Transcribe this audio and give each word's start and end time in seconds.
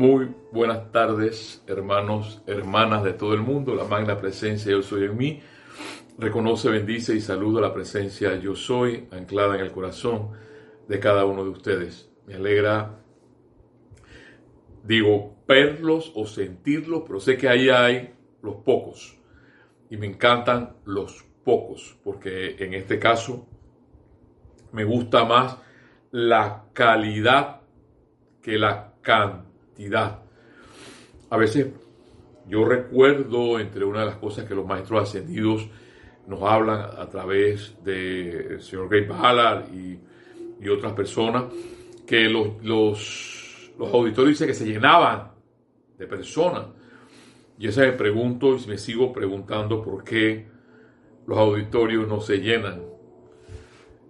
Muy 0.00 0.34
buenas 0.50 0.92
tardes, 0.92 1.62
hermanos, 1.66 2.42
hermanas 2.46 3.04
de 3.04 3.12
todo 3.12 3.34
el 3.34 3.42
mundo. 3.42 3.74
La 3.74 3.84
magna 3.84 4.16
presencia 4.16 4.72
Yo 4.72 4.80
Soy 4.80 5.04
en 5.04 5.14
mí. 5.14 5.42
Reconoce, 6.16 6.70
bendice 6.70 7.14
y 7.14 7.20
saluda 7.20 7.60
la 7.60 7.74
presencia 7.74 8.34
Yo 8.36 8.54
Soy 8.54 9.08
anclada 9.10 9.56
en 9.56 9.60
el 9.60 9.72
corazón 9.72 10.30
de 10.88 10.98
cada 11.00 11.26
uno 11.26 11.44
de 11.44 11.50
ustedes. 11.50 12.10
Me 12.26 12.36
alegra, 12.36 12.98
digo, 14.84 15.36
verlos 15.46 16.12
o 16.14 16.24
sentirlos, 16.24 17.02
pero 17.06 17.20
sé 17.20 17.36
que 17.36 17.50
ahí 17.50 17.68
hay 17.68 18.14
los 18.40 18.54
pocos. 18.54 19.18
Y 19.90 19.98
me 19.98 20.06
encantan 20.06 20.76
los 20.86 21.26
pocos, 21.44 21.98
porque 22.02 22.56
en 22.58 22.72
este 22.72 22.98
caso 22.98 23.46
me 24.72 24.84
gusta 24.84 25.26
más 25.26 25.58
la 26.10 26.64
calidad 26.72 27.60
que 28.40 28.56
la 28.56 28.94
cantidad. 29.02 29.49
A 31.30 31.36
veces 31.36 31.68
yo 32.48 32.64
recuerdo 32.64 33.58
entre 33.58 33.84
una 33.84 34.00
de 34.00 34.06
las 34.06 34.16
cosas 34.16 34.44
que 34.44 34.54
los 34.54 34.66
maestros 34.66 35.02
ascendidos 35.02 35.68
nos 36.26 36.42
hablan 36.42 36.80
a 36.80 37.08
través 37.08 37.82
del 37.82 38.60
señor 38.60 38.88
Gay 38.88 39.06
Ballard 39.06 39.72
y, 39.72 39.98
otras 40.68 40.92
personas, 40.92 41.44
que 42.06 42.28
los, 42.28 42.62
los, 42.62 43.72
los 43.78 43.94
auditorios 43.94 44.38
dicen 44.38 44.48
que 44.48 44.54
se 44.54 44.66
llenaban 44.66 45.30
de 45.98 46.06
personas. 46.06 46.66
Y 47.58 47.68
esa 47.68 47.82
me 47.82 47.92
pregunto 47.92 48.56
y 48.56 48.66
me 48.66 48.76
sigo 48.76 49.12
preguntando 49.12 49.82
por 49.82 50.04
qué 50.04 50.46
los 51.26 51.38
auditorios 51.38 52.06
no 52.08 52.20
se 52.20 52.38
llenan, 52.38 52.82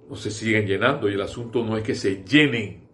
no 0.08 0.16
se 0.16 0.30
siguen 0.30 0.66
llenando. 0.66 1.08
Y 1.08 1.14
el 1.14 1.20
asunto 1.20 1.64
no 1.64 1.76
es 1.76 1.84
que 1.84 1.94
se 1.94 2.24
llenen, 2.24 2.88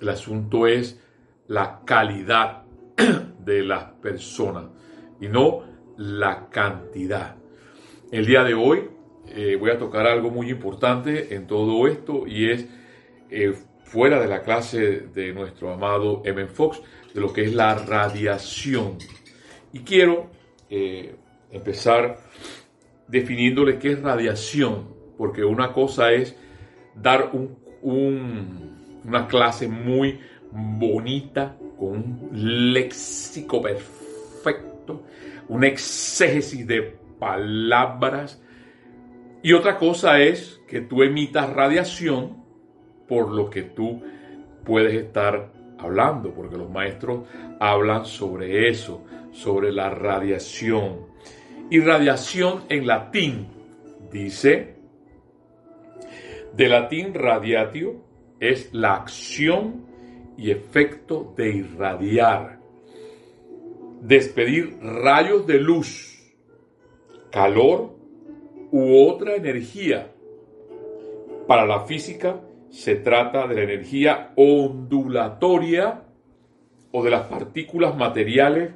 el 0.00 0.08
asunto 0.08 0.66
es 0.66 1.00
la 1.48 1.80
calidad 1.84 2.64
de 3.44 3.62
las 3.62 3.84
personas 4.02 4.66
y 5.20 5.28
no 5.28 5.62
la 5.96 6.48
cantidad. 6.50 7.36
El 8.10 8.26
día 8.26 8.42
de 8.44 8.54
hoy 8.54 8.88
eh, 9.28 9.56
voy 9.56 9.70
a 9.70 9.78
tocar 9.78 10.06
algo 10.06 10.30
muy 10.30 10.50
importante 10.50 11.34
en 11.34 11.46
todo 11.46 11.86
esto 11.88 12.26
y 12.26 12.50
es 12.50 12.66
eh, 13.30 13.54
fuera 13.84 14.20
de 14.20 14.28
la 14.28 14.42
clase 14.42 15.08
de 15.12 15.32
nuestro 15.32 15.72
amado 15.72 16.22
M. 16.24 16.46
Fox, 16.46 16.80
de 17.14 17.20
lo 17.20 17.32
que 17.32 17.44
es 17.44 17.54
la 17.54 17.74
radiación. 17.74 18.98
Y 19.72 19.80
quiero 19.80 20.30
eh, 20.68 21.16
empezar 21.50 22.18
definiéndole 23.08 23.78
qué 23.78 23.92
es 23.92 24.02
radiación, 24.02 24.88
porque 25.16 25.44
una 25.44 25.72
cosa 25.72 26.12
es 26.12 26.36
dar 26.94 27.30
una 27.82 29.26
clase 29.28 29.68
muy 29.68 30.20
bonita, 30.56 31.56
con 31.78 31.88
un 31.88 32.72
léxico 32.72 33.60
perfecto, 33.60 35.02
un 35.48 35.64
exégesis 35.64 36.66
de 36.66 36.82
palabras, 37.18 38.40
y 39.42 39.52
otra 39.52 39.78
cosa 39.78 40.20
es 40.20 40.60
que 40.66 40.80
tú 40.80 41.02
emitas 41.02 41.52
radiación 41.52 42.42
por 43.06 43.30
lo 43.30 43.48
que 43.48 43.62
tú 43.62 44.02
puedes 44.64 44.94
estar 44.94 45.52
hablando, 45.78 46.32
porque 46.32 46.56
los 46.56 46.70
maestros 46.70 47.28
hablan 47.60 48.04
sobre 48.06 48.68
eso, 48.68 49.04
sobre 49.32 49.70
la 49.70 49.90
radiación. 49.90 51.06
Y 51.70 51.80
radiación 51.80 52.64
en 52.68 52.86
latín 52.86 53.46
dice, 54.10 54.76
de 56.56 56.68
latín 56.68 57.14
radiatio 57.14 58.02
es 58.40 58.72
la 58.72 58.94
acción 58.94 59.85
y 60.36 60.50
efecto 60.50 61.32
de 61.36 61.48
irradiar, 61.48 62.58
despedir 64.00 64.78
rayos 64.80 65.46
de 65.46 65.58
luz, 65.58 66.32
calor 67.30 67.94
u 68.70 69.08
otra 69.08 69.34
energía. 69.34 70.12
Para 71.46 71.66
la 71.66 71.80
física 71.80 72.40
se 72.70 72.96
trata 72.96 73.46
de 73.46 73.54
la 73.54 73.62
energía 73.62 74.32
ondulatoria 74.36 76.02
o 76.92 77.02
de 77.02 77.10
las 77.10 77.26
partículas 77.26 77.96
materiales 77.96 78.72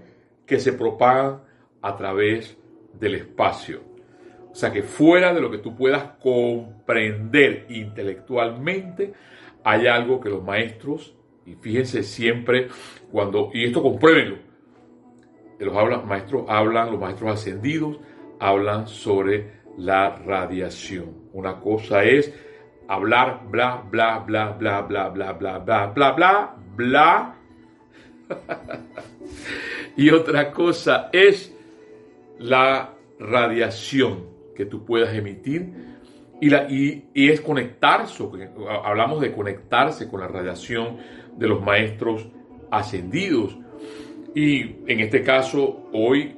que 0.47 0.59
se 0.59 0.73
propagan 0.73 1.43
a 1.83 1.97
través 1.97 2.57
del 2.99 3.15
espacio. 3.15 3.83
O 4.51 4.55
sea 4.55 4.73
que 4.73 4.83
fuera 4.83 5.33
de 5.33 5.41
lo 5.41 5.51
que 5.51 5.59
tú 5.59 5.77
puedas 5.77 6.05
comprender 6.21 7.67
intelectualmente, 7.69 9.13
hay 9.63 9.87
algo 9.87 10.21
que 10.21 10.29
los 10.29 10.43
maestros, 10.43 11.15
y 11.51 11.57
fíjense 11.57 12.05
siempre 12.05 12.69
cuando, 13.11 13.51
y 13.53 13.65
esto 13.65 13.83
compruébenlo, 13.83 14.37
los 15.59 16.05
maestros 16.07 16.45
hablan, 16.49 16.93
los 16.93 17.01
maestros 17.01 17.33
ascendidos 17.33 17.99
hablan 18.39 18.87
sobre 18.87 19.61
la 19.77 20.17
radiación. 20.17 21.29
Una 21.33 21.59
cosa 21.59 22.05
es 22.05 22.33
hablar 22.89 23.43
bla, 23.51 23.83
bla, 23.91 24.21
bla, 24.21 24.51
bla, 24.51 24.81
bla, 24.83 25.09
bla, 25.09 25.33
bla, 25.33 25.59
bla, 25.59 25.87
bla, 25.89 26.13
bla, 26.13 26.57
bla. 26.77 27.37
y 29.97 30.11
otra 30.11 30.53
cosa 30.53 31.11
es 31.13 31.55
la 32.39 32.95
radiación 33.19 34.27
que 34.55 34.67
tú 34.67 34.85
puedas 34.85 35.13
emitir 35.15 35.73
y, 36.41 37.05
es 37.15 37.41
conectarse, 37.41 38.25
hablamos 38.85 39.21
de 39.21 39.33
conectarse 39.33 40.09
con 40.09 40.21
la 40.21 40.29
radiación 40.29 40.97
de 41.37 41.49
los 41.49 41.63
maestros 41.63 42.27
ascendidos. 42.71 43.57
Y 44.35 44.77
en 44.87 45.01
este 45.01 45.23
caso, 45.23 45.89
hoy, 45.93 46.37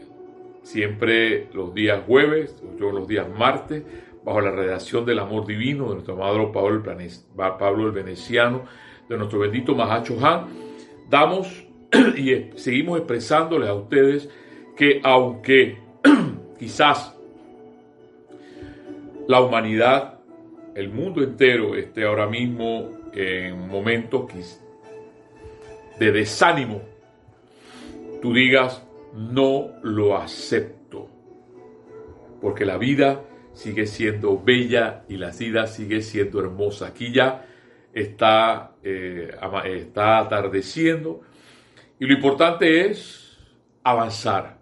siempre 0.62 1.48
los 1.52 1.74
días 1.74 2.02
jueves, 2.06 2.56
yo 2.78 2.90
los 2.90 3.06
días 3.06 3.28
martes, 3.28 3.84
bajo 4.24 4.40
la 4.40 4.50
radiación 4.50 5.04
del 5.04 5.18
amor 5.18 5.46
divino 5.46 5.88
de 5.88 5.94
nuestro 5.94 6.14
amado 6.14 6.52
Pablo 6.52 6.76
el, 6.76 7.10
Pablo 7.36 7.86
el 7.86 7.92
Veneciano, 7.92 8.64
de 9.08 9.18
nuestro 9.18 9.40
bendito 9.40 9.74
Mahacho 9.74 10.16
Han, 10.24 10.46
damos 11.10 11.66
y 12.16 12.50
seguimos 12.56 12.98
expresándoles 12.98 13.68
a 13.68 13.74
ustedes 13.74 14.30
que 14.76 15.00
aunque 15.02 15.78
quizás 16.58 17.16
la 19.28 19.40
humanidad, 19.40 20.20
el 20.74 20.90
mundo 20.90 21.22
entero 21.22 21.76
esté 21.76 22.04
ahora 22.04 22.26
mismo 22.26 22.90
en 23.12 23.68
momentos 23.68 24.32
de 25.98 26.12
desánimo, 26.12 26.82
tú 28.20 28.32
digas, 28.32 28.82
no 29.14 29.70
lo 29.82 30.16
acepto, 30.16 31.08
porque 32.40 32.64
la 32.64 32.78
vida 32.78 33.22
sigue 33.52 33.86
siendo 33.86 34.40
bella 34.42 35.04
y 35.08 35.16
la 35.16 35.30
vida 35.30 35.66
sigue 35.66 36.00
siendo 36.00 36.40
hermosa. 36.40 36.88
Aquí 36.88 37.12
ya 37.12 37.44
está, 37.92 38.72
eh, 38.82 39.36
está 39.64 40.18
atardeciendo 40.18 41.20
y 41.98 42.06
lo 42.06 42.14
importante 42.14 42.86
es 42.90 43.38
avanzar. 43.84 44.61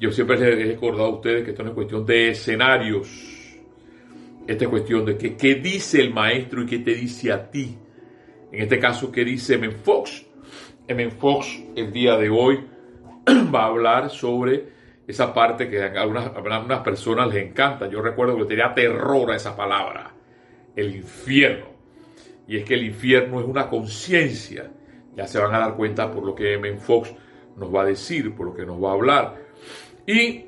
Yo 0.00 0.12
siempre 0.12 0.38
les 0.38 0.58
he 0.58 0.72
recordado 0.72 1.06
a 1.06 1.14
ustedes 1.14 1.44
que 1.44 1.50
esto 1.50 1.64
no 1.64 1.70
es 1.70 1.74
cuestión 1.74 2.06
de 2.06 2.30
escenarios. 2.30 3.08
Esta 4.46 4.64
es 4.64 4.70
cuestión 4.70 5.04
de 5.04 5.18
que, 5.18 5.36
qué 5.36 5.56
dice 5.56 6.00
el 6.00 6.14
maestro 6.14 6.62
y 6.62 6.66
qué 6.66 6.78
te 6.78 6.94
dice 6.94 7.32
a 7.32 7.50
ti. 7.50 7.76
En 8.52 8.62
este 8.62 8.78
caso, 8.78 9.10
qué 9.10 9.24
dice 9.24 9.54
M. 9.54 9.70
Fox. 9.72 10.24
M. 10.86 11.10
Fox 11.10 11.62
el 11.74 11.92
día 11.92 12.16
de 12.16 12.30
hoy 12.30 12.64
va 13.54 13.64
a 13.64 13.66
hablar 13.66 14.08
sobre 14.08 14.68
esa 15.06 15.34
parte 15.34 15.68
que 15.68 15.82
a 15.82 16.00
algunas, 16.00 16.80
personas 16.80 17.28
les 17.34 17.48
encanta. 17.48 17.88
Yo 17.88 18.00
recuerdo 18.00 18.36
que 18.36 18.44
tenía 18.44 18.72
terror 18.72 19.32
a 19.32 19.36
esa 19.36 19.56
palabra, 19.56 20.12
el 20.76 20.94
infierno. 20.94 21.66
Y 22.46 22.56
es 22.56 22.64
que 22.64 22.74
el 22.74 22.84
infierno 22.84 23.40
es 23.40 23.46
una 23.46 23.68
conciencia. 23.68 24.70
Ya 25.16 25.26
se 25.26 25.40
van 25.40 25.52
a 25.54 25.58
dar 25.58 25.74
cuenta 25.74 26.08
por 26.10 26.24
lo 26.24 26.36
que 26.36 26.54
M. 26.54 26.76
Fox 26.76 27.12
nos 27.56 27.74
va 27.74 27.82
a 27.82 27.86
decir, 27.86 28.32
por 28.34 28.46
lo 28.46 28.54
que 28.54 28.64
nos 28.64 28.82
va 28.82 28.90
a 28.90 28.94
hablar. 28.94 29.47
Y 30.08 30.46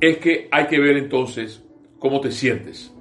es 0.00 0.18
que 0.18 0.48
hay 0.52 0.68
que 0.68 0.78
ver 0.78 0.96
entonces 0.96 1.60
cómo 1.98 2.20
te 2.20 2.30
sientes. 2.30 2.94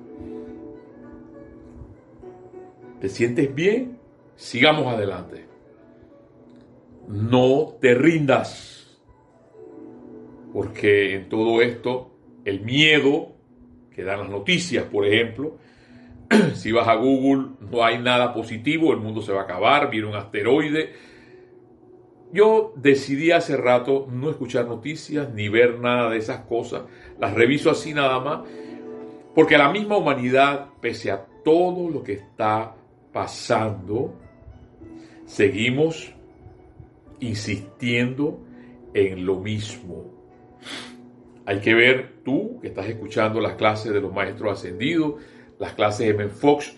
¿Te 2.99 3.07
sientes 3.07 3.53
bien? 3.53 3.99
Sigamos 4.35 4.87
adelante. 4.87 5.45
No 7.07 7.75
te 7.79 7.93
rindas 7.93 8.99
porque 10.51 11.13
en 11.13 11.29
todo 11.29 11.61
esto 11.61 12.09
el 12.43 12.61
miedo 12.61 13.33
que 13.93 14.03
dan 14.03 14.21
las 14.21 14.29
noticias, 14.29 14.85
por 14.85 15.05
ejemplo, 15.05 15.57
si 16.55 16.71
vas 16.71 16.87
a 16.87 16.95
Google 16.95 17.49
no 17.59 17.83
hay 17.83 17.99
nada 17.99 18.33
positivo, 18.33 18.91
el 18.91 19.01
mundo 19.01 19.21
se 19.21 19.31
va 19.31 19.41
a 19.41 19.43
acabar, 19.43 19.91
viene 19.91 20.07
un 20.07 20.15
asteroide. 20.15 20.93
Yo 22.31 22.73
decidí 22.75 23.31
hace 23.31 23.55
rato 23.55 24.07
no 24.11 24.29
escuchar 24.29 24.65
noticias 24.65 25.33
ni 25.33 25.47
ver 25.47 25.79
nada 25.79 26.09
de 26.09 26.17
esas 26.17 26.41
cosas, 26.41 26.83
las 27.19 27.33
reviso 27.33 27.69
así 27.69 27.93
nada 27.93 28.19
más, 28.19 28.41
porque 29.33 29.57
la 29.57 29.71
misma 29.71 29.97
humanidad, 29.97 30.69
pese 30.81 31.11
a 31.11 31.25
todo 31.43 31.89
lo 31.89 32.03
que 32.03 32.13
está 32.13 32.75
pasando, 33.13 34.13
seguimos 35.25 36.13
insistiendo 37.19 38.39
en 38.93 39.25
lo 39.25 39.39
mismo. 39.39 40.13
Hay 41.45 41.59
que 41.59 41.73
ver 41.73 42.23
tú 42.23 42.59
que 42.59 42.69
estás 42.69 42.87
escuchando 42.87 43.39
las 43.39 43.53
clases 43.53 43.93
de 43.93 44.01
los 44.01 44.11
maestros 44.11 44.53
ascendidos, 44.53 45.21
las 45.59 45.73
clases 45.73 46.07
de 46.07 46.13
Men 46.13 46.31
Fox, 46.31 46.75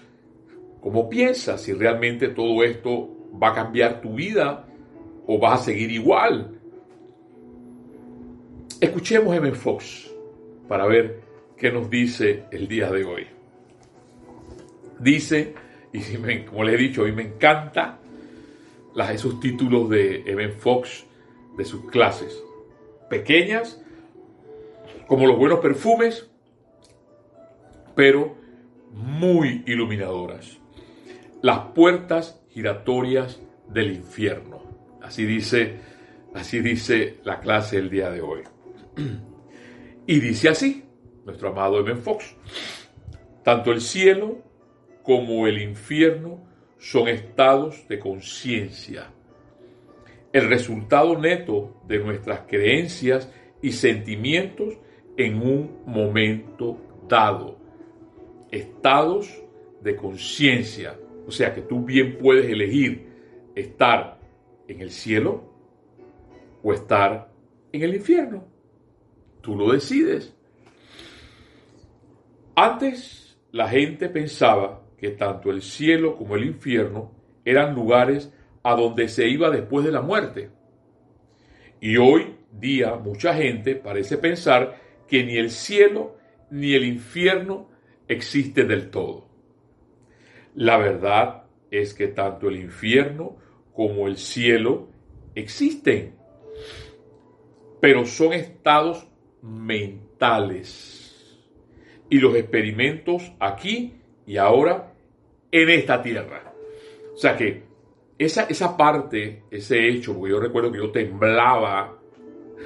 cómo 0.82 1.10
piensas 1.10 1.62
si 1.62 1.74
realmente 1.74 2.30
todo 2.30 2.64
esto 2.64 3.10
va 3.42 3.50
a 3.50 3.54
cambiar 3.54 4.02
tu 4.02 4.16
vida 4.16 4.68
o 5.28 5.38
vas 5.38 5.62
a 5.62 5.64
seguir 5.66 5.92
igual. 5.92 6.60
Escuchemos 8.82 9.34
a 9.34 9.38
M. 9.38 9.52
Fox 9.54 10.12
para 10.68 10.86
ver 10.88 11.22
qué 11.58 11.72
nos 11.72 11.90
dice 11.90 12.46
el 12.52 12.68
día 12.68 12.92
de 12.92 13.04
hoy. 13.04 13.28
Dice, 15.00 15.54
y 15.94 16.02
como 16.46 16.64
les 16.64 16.76
he 16.76 16.78
dicho, 16.78 17.04
a 17.04 17.06
mí 17.06 17.12
me 17.12 17.24
encanta 17.24 18.00
esos 19.12 19.40
títulos 19.40 19.90
de 19.90 20.24
M. 20.26 20.50
Fox 20.50 21.06
de 21.58 21.66
sus 21.66 21.90
clases. 21.90 22.44
Pequeñas, 23.10 23.82
como 25.08 25.28
los 25.28 25.38
buenos 25.38 25.60
perfumes, 25.60 26.30
pero 27.96 28.36
muy 28.92 29.64
iluminadoras. 29.68 30.58
Las 31.42 31.60
puertas 31.74 32.42
giratorias 32.50 33.40
del 33.70 33.92
infierno. 33.92 34.67
Así 35.02 35.26
dice, 35.26 35.76
así 36.34 36.60
dice 36.60 37.18
la 37.24 37.40
clase 37.40 37.78
el 37.78 37.90
día 37.90 38.10
de 38.10 38.22
hoy. 38.22 38.42
Y 40.06 40.20
dice 40.22 40.50
así, 40.50 40.86
nuestro 41.26 41.50
amado 41.50 41.82
M. 41.82 41.96
Fox, 41.96 42.36
tanto 43.44 43.72
el 43.72 43.82
cielo 43.82 44.42
como 45.04 45.48
el 45.48 45.62
infierno 45.62 46.48
son 46.78 47.08
estados 47.08 47.88
de 47.88 48.00
conciencia. 48.00 49.12
El 50.32 50.50
resultado 50.50 51.18
neto 51.18 51.82
de 51.88 52.00
nuestras 52.00 52.42
creencias 52.42 53.32
y 53.62 53.72
sentimientos 53.72 54.76
en 55.18 55.42
un 55.42 55.82
momento 55.86 56.78
dado. 57.08 57.58
Estados 58.52 59.44
de 59.82 59.96
conciencia. 59.96 60.98
O 61.26 61.32
sea 61.32 61.54
que 61.54 61.62
tú 61.62 61.84
bien 61.84 62.18
puedes 62.18 62.50
elegir 62.50 63.08
estar 63.56 64.17
en 64.68 64.82
el 64.82 64.92
cielo 64.92 65.44
o 66.64 66.74
estar 66.74 67.32
en 67.72 67.84
el 67.84 67.96
infierno. 67.96 68.46
Tú 69.42 69.56
lo 69.56 69.72
decides. 69.72 70.36
Antes 72.56 73.38
la 73.52 73.70
gente 73.70 74.10
pensaba 74.10 74.84
que 74.98 75.12
tanto 75.12 75.52
el 75.52 75.62
cielo 75.62 76.18
como 76.18 76.36
el 76.36 76.46
infierno 76.46 77.12
eran 77.46 77.76
lugares 77.76 78.34
a 78.64 78.76
donde 78.76 79.08
se 79.08 79.28
iba 79.28 79.50
después 79.50 79.86
de 79.86 79.92
la 79.92 80.02
muerte. 80.02 80.50
Y 81.80 81.98
hoy 81.98 82.36
día 82.52 82.96
mucha 82.96 83.34
gente 83.36 83.76
parece 83.76 84.18
pensar 84.18 84.82
que 85.08 85.24
ni 85.24 85.38
el 85.38 85.52
cielo 85.52 86.18
ni 86.50 86.74
el 86.74 86.84
infierno 86.84 87.70
existe 88.08 88.66
del 88.66 88.90
todo. 88.90 89.28
La 90.56 90.78
verdad 90.78 91.44
es 91.70 91.94
que 91.94 92.08
tanto 92.08 92.50
el 92.50 92.58
infierno 92.58 93.38
como 93.78 94.08
el 94.08 94.18
cielo 94.18 94.88
existen, 95.36 96.16
pero 97.80 98.08
son 98.08 98.34
estados 98.34 99.06
mentales. 99.44 101.38
Y 102.10 102.18
los 102.18 102.36
experimentos 102.36 103.32
aquí 103.40 103.94
y 104.26 104.38
ahora 104.38 104.94
en 105.52 105.70
esta 105.70 106.02
tierra. 106.02 106.56
O 107.14 107.18
sea 107.18 107.38
que 107.38 107.66
esa, 108.18 108.46
esa 108.46 108.76
parte, 108.76 109.44
ese 109.52 109.88
hecho, 109.88 110.16
porque 110.16 110.32
yo 110.32 110.40
recuerdo 110.40 110.72
que 110.72 110.80
yo 110.80 110.90
temblaba, 110.90 112.00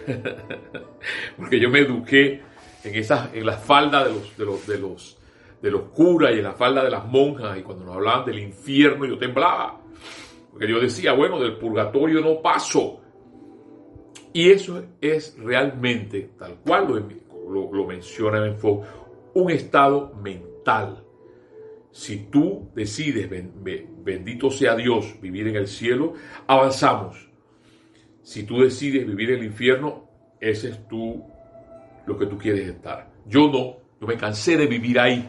porque 1.36 1.60
yo 1.60 1.70
me 1.70 1.80
eduqué 1.80 2.40
en, 2.86 2.96
esas, 2.96 3.34
en 3.34 3.46
la 3.46 3.58
falda 3.58 4.06
de 4.06 4.14
los, 4.14 4.38
de, 4.38 4.46
los, 4.46 4.66
de, 4.66 4.80
los, 4.80 5.18
de 5.62 5.72
los 5.72 5.82
curas 5.90 6.32
y 6.34 6.38
en 6.38 6.44
la 6.46 6.54
falda 6.54 6.86
de 6.86 6.90
las 6.90 7.06
monjas, 7.06 7.58
y 7.58 7.64
cuando 7.64 7.84
nos 7.84 7.98
hablaban 7.98 8.26
del 8.26 8.40
infierno 8.40 9.06
yo 9.06 9.18
temblaba, 9.18 9.81
porque 10.52 10.70
yo 10.70 10.80
decía, 10.80 11.14
bueno, 11.14 11.40
del 11.40 11.58
purgatorio 11.58 12.22
no 12.22 12.42
paso. 12.42 13.02
Y 14.34 14.52
eso 14.52 14.84
es 15.00 15.36
realmente, 15.38 16.32
tal 16.38 16.58
cual 16.66 16.88
lo, 17.50 17.72
lo, 17.72 17.86
menciona 17.86 18.46
en 18.46 18.58
un 19.34 19.52
estado 19.52 20.14
mental 20.22 21.04
si 21.92 22.28
tú 22.30 22.70
decides, 22.74 23.30
bendito 23.30 24.50
sea 24.50 24.76
Dios, 24.76 25.20
vivir 25.22 25.48
en 25.48 25.58
el 25.58 25.68
cielo, 25.68 26.14
avanzamos. 26.48 27.30
Si 28.22 28.44
tú 28.44 28.62
decides 28.62 29.06
vivir 29.06 29.32
en 29.32 29.40
el 29.40 29.46
infierno, 29.46 30.08
ese 30.40 30.70
es 30.70 30.88
tú 30.88 31.24
lo 32.06 32.18
que 32.18 32.26
tú 32.28 32.38
quieres 32.38 32.68
estar. 32.68 33.12
Yo 33.26 33.48
no, 33.48 33.78
yo 34.00 34.08
me 34.08 34.16
cansé 34.16 34.56
de 34.56 34.68
vivir 34.68 35.00
ahí. 35.00 35.28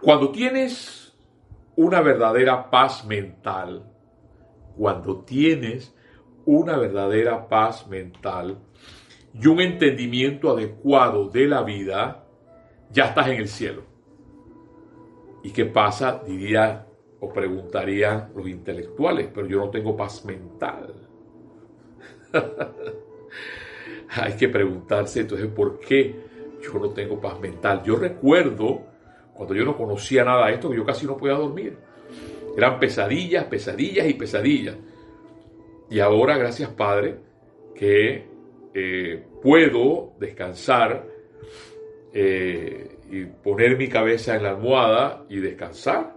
Cuando 0.00 0.30
tienes 0.30 1.07
una 1.78 2.00
verdadera 2.00 2.70
paz 2.70 3.06
mental, 3.06 3.84
cuando 4.76 5.20
tienes 5.20 5.94
una 6.44 6.76
verdadera 6.76 7.48
paz 7.48 7.86
mental 7.86 8.58
y 9.32 9.46
un 9.46 9.60
entendimiento 9.60 10.50
adecuado 10.50 11.28
de 11.28 11.46
la 11.46 11.62
vida, 11.62 12.24
ya 12.90 13.04
estás 13.04 13.28
en 13.28 13.36
el 13.36 13.46
cielo. 13.46 13.84
¿Y 15.44 15.50
qué 15.52 15.66
pasa? 15.66 16.20
Diría 16.26 16.84
o 17.20 17.32
preguntarían 17.32 18.32
los 18.34 18.48
intelectuales, 18.48 19.28
pero 19.32 19.46
yo 19.46 19.60
no 19.60 19.70
tengo 19.70 19.96
paz 19.96 20.24
mental. 20.24 20.94
Hay 24.20 24.32
que 24.32 24.48
preguntarse 24.48 25.20
entonces 25.20 25.46
por 25.46 25.78
qué 25.78 26.24
yo 26.60 26.76
no 26.76 26.90
tengo 26.90 27.20
paz 27.20 27.38
mental. 27.38 27.84
Yo 27.84 27.94
recuerdo 27.94 28.87
cuando 29.38 29.54
yo 29.54 29.64
no 29.64 29.76
conocía 29.76 30.24
nada 30.24 30.48
de 30.48 30.54
esto 30.54 30.74
yo 30.74 30.84
casi 30.84 31.06
no 31.06 31.16
podía 31.16 31.34
dormir. 31.34 31.78
Eran 32.56 32.80
pesadillas, 32.80 33.44
pesadillas 33.44 34.08
y 34.08 34.14
pesadillas. 34.14 34.74
Y 35.88 36.00
ahora, 36.00 36.36
gracias 36.36 36.70
Padre, 36.70 37.20
que 37.72 38.26
eh, 38.74 39.24
puedo 39.40 40.14
descansar 40.18 41.06
eh, 42.12 42.96
y 43.08 43.26
poner 43.26 43.78
mi 43.78 43.86
cabeza 43.86 44.34
en 44.34 44.42
la 44.42 44.50
almohada 44.50 45.24
y 45.28 45.38
descansar, 45.38 46.16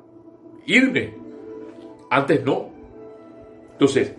irme. 0.66 1.14
Antes 2.10 2.44
no. 2.44 2.72
Entonces, 3.74 4.16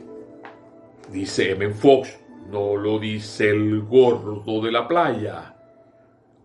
dice 1.11 1.50
M. 1.50 1.71
Fox, 1.71 2.21
no 2.49 2.76
lo 2.76 3.00
dice 3.00 3.50
el 3.50 3.82
gordo 3.82 4.62
de 4.62 4.71
la 4.71 4.87
playa. 4.87 5.56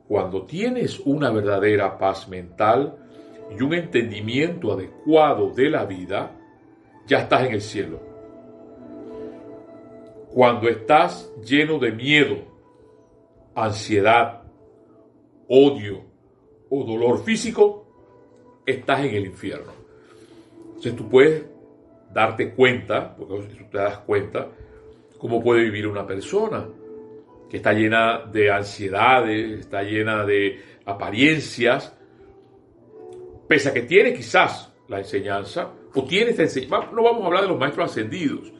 Cuando 0.08 0.44
tienes 0.44 1.00
una 1.02 1.30
verdadera 1.32 1.98
paz 1.98 2.30
mental 2.30 2.96
y 3.58 3.62
un 3.62 3.74
entendimiento 3.74 4.72
adecuado 4.72 5.52
de 5.52 5.70
la 5.70 5.86
vida, 5.86 6.32
ya 7.06 7.20
estás 7.20 7.46
en 7.46 7.54
el 7.54 7.62
cielo. 7.62 8.00
Cuando 10.34 10.70
estás 10.70 11.32
lleno 11.46 11.80
de 11.80 11.92
miedo, 11.92 12.38
ansiedad, 13.56 14.44
odio, 15.50 16.06
o 16.70 16.84
dolor 16.84 17.24
físico, 17.24 17.86
estás 18.66 19.02
en 19.06 19.16
el 19.16 19.26
infierno. 19.26 19.72
Entonces 20.68 20.96
tú 20.96 21.10
puedes 21.10 21.46
darte 22.14 22.54
cuenta, 22.54 23.16
porque 23.16 23.56
tú 23.56 23.64
te 23.72 23.78
das 23.78 24.00
cuenta, 24.00 24.48
cómo 25.18 25.42
puede 25.42 25.64
vivir 25.64 25.88
una 25.88 26.06
persona 26.06 26.68
que 27.50 27.58
está 27.58 27.74
llena 27.74 28.25
de 28.32 28.51
ansiedades, 28.51 29.60
está 29.60 29.84
llena 29.84 30.25
de 30.25 30.62
apariencias, 30.86 31.94
pese 33.48 33.70
a 33.70 33.74
que 33.74 33.84
tiene 33.84 34.13
quizás 34.13 34.74
la 34.88 35.00
enseñanza, 35.00 35.72
o 35.94 36.04
tiene 36.04 36.32
esta 36.32 36.44
enseñanza, 36.44 36.92
no 36.94 37.04
vamos 37.04 37.24
a 37.24 37.27
hablar 37.27 37.44
de 37.44 37.50
los 37.50 37.60
maestros 37.60 37.92
ascendidos, 37.92 38.51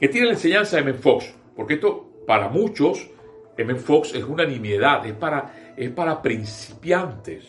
que 0.00 0.08
tiene 0.08 0.26
la 0.26 0.32
enseñanza 0.32 0.76
de 0.76 0.82
M. 0.82 0.94
Fox, 0.94 1.34
porque 1.54 1.74
esto 1.74 2.24
para 2.26 2.48
muchos, 2.48 3.10
M. 3.56 3.74
Fox 3.76 4.14
es 4.14 4.24
una 4.24 4.44
nimiedad, 4.44 5.06
es 5.06 5.12
para 5.12 5.74
es 5.76 5.90
para 5.90 6.20
principiantes. 6.22 7.44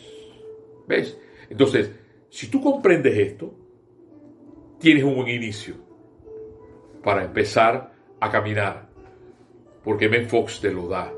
¿Ves? 0.86 1.18
Entonces, 1.48 1.90
si 2.28 2.48
tú 2.48 2.60
comprendes 2.60 3.16
esto, 3.16 3.54
tienes 4.78 5.04
un 5.04 5.16
buen 5.16 5.28
inicio 5.28 5.74
para 7.02 7.24
empezar 7.24 7.92
a 8.20 8.30
caminar. 8.30 8.85
Porque 9.86 10.08
Ben 10.08 10.28
Fox 10.28 10.60
te 10.60 10.72
lo 10.72 10.88
da. 10.88 11.12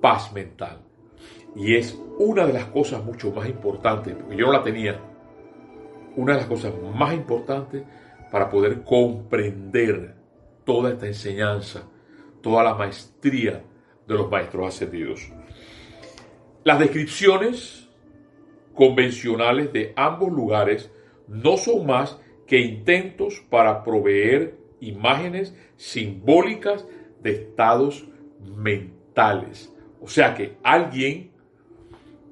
Paz 0.00 0.32
mental. 0.32 0.78
Y 1.54 1.76
es 1.76 1.94
una 2.18 2.46
de 2.46 2.54
las 2.54 2.64
cosas 2.64 3.04
mucho 3.04 3.30
más 3.32 3.46
importantes, 3.46 4.14
porque 4.14 4.36
yo 4.36 4.46
no 4.46 4.52
la 4.52 4.62
tenía, 4.62 4.98
una 6.16 6.32
de 6.32 6.38
las 6.38 6.48
cosas 6.48 6.72
más 6.94 7.12
importantes 7.12 7.82
para 8.32 8.48
poder 8.48 8.82
comprender 8.82 10.14
toda 10.64 10.92
esta 10.92 11.06
enseñanza, 11.06 11.86
toda 12.40 12.64
la 12.64 12.74
maestría 12.74 13.62
de 14.08 14.14
los 14.14 14.30
maestros 14.30 14.68
ascendidos. 14.68 15.30
Las 16.64 16.78
descripciones 16.78 17.90
convencionales 18.74 19.70
de 19.74 19.92
ambos 19.96 20.32
lugares 20.32 20.90
no 21.28 21.58
son 21.58 21.84
más 21.84 22.18
que 22.46 22.58
intentos 22.58 23.44
para 23.50 23.84
proveer 23.84 24.56
imágenes 24.80 25.54
simbólicas 25.76 26.86
de 27.26 27.32
estados 27.32 28.06
mentales. 28.56 29.74
O 30.00 30.08
sea 30.08 30.34
que 30.34 30.56
alguien 30.62 31.30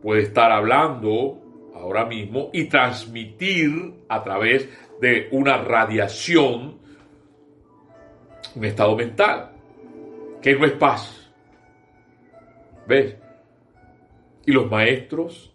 puede 0.00 0.22
estar 0.22 0.52
hablando 0.52 1.40
ahora 1.74 2.06
mismo 2.06 2.50
y 2.52 2.64
transmitir 2.68 3.94
a 4.08 4.22
través 4.22 4.68
de 5.00 5.28
una 5.32 5.58
radiación 5.58 6.78
un 8.54 8.64
estado 8.64 8.94
mental, 8.94 9.50
que 10.40 10.54
no 10.54 10.64
es 10.64 10.72
paz. 10.72 11.32
¿Ves? 12.86 13.16
Y 14.46 14.52
los 14.52 14.70
maestros 14.70 15.52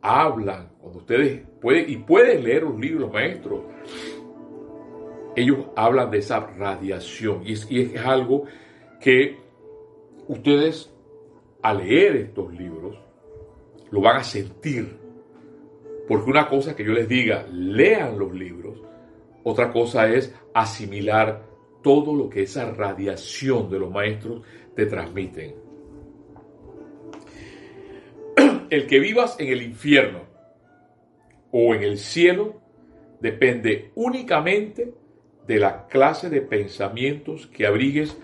hablan, 0.00 0.68
cuando 0.80 1.00
ustedes 1.00 1.42
pueden, 1.60 1.90
y 1.90 1.96
pueden 1.96 2.44
leer 2.44 2.62
los 2.62 2.78
libros 2.78 3.12
maestros, 3.12 3.62
ellos 5.34 5.66
hablan 5.74 6.10
de 6.10 6.18
esa 6.18 6.40
radiación 6.40 7.42
y 7.44 7.52
es, 7.54 7.66
y 7.70 7.82
es 7.82 8.04
algo 8.04 8.44
que 9.00 9.38
ustedes 10.26 10.92
al 11.62 11.78
leer 11.78 12.16
estos 12.16 12.52
libros 12.52 12.98
lo 13.90 14.00
van 14.00 14.18
a 14.18 14.24
sentir. 14.24 14.96
Porque 16.06 16.30
una 16.30 16.48
cosa 16.48 16.74
que 16.74 16.84
yo 16.84 16.92
les 16.92 17.08
diga, 17.08 17.46
lean 17.50 18.18
los 18.18 18.32
libros, 18.32 18.82
otra 19.44 19.72
cosa 19.72 20.08
es 20.08 20.34
asimilar 20.54 21.46
todo 21.82 22.14
lo 22.14 22.28
que 22.28 22.42
esa 22.42 22.70
radiación 22.70 23.70
de 23.70 23.78
los 23.78 23.90
maestros 23.90 24.42
te 24.74 24.86
transmiten. 24.86 25.54
El 28.70 28.86
que 28.86 28.98
vivas 29.00 29.36
en 29.38 29.48
el 29.48 29.62
infierno 29.62 30.22
o 31.50 31.74
en 31.74 31.82
el 31.82 31.98
cielo 31.98 32.60
depende 33.20 33.90
únicamente 33.94 34.92
de 35.46 35.58
la 35.58 35.86
clase 35.86 36.28
de 36.28 36.42
pensamientos 36.42 37.46
que 37.46 37.66
abrigues 37.66 38.18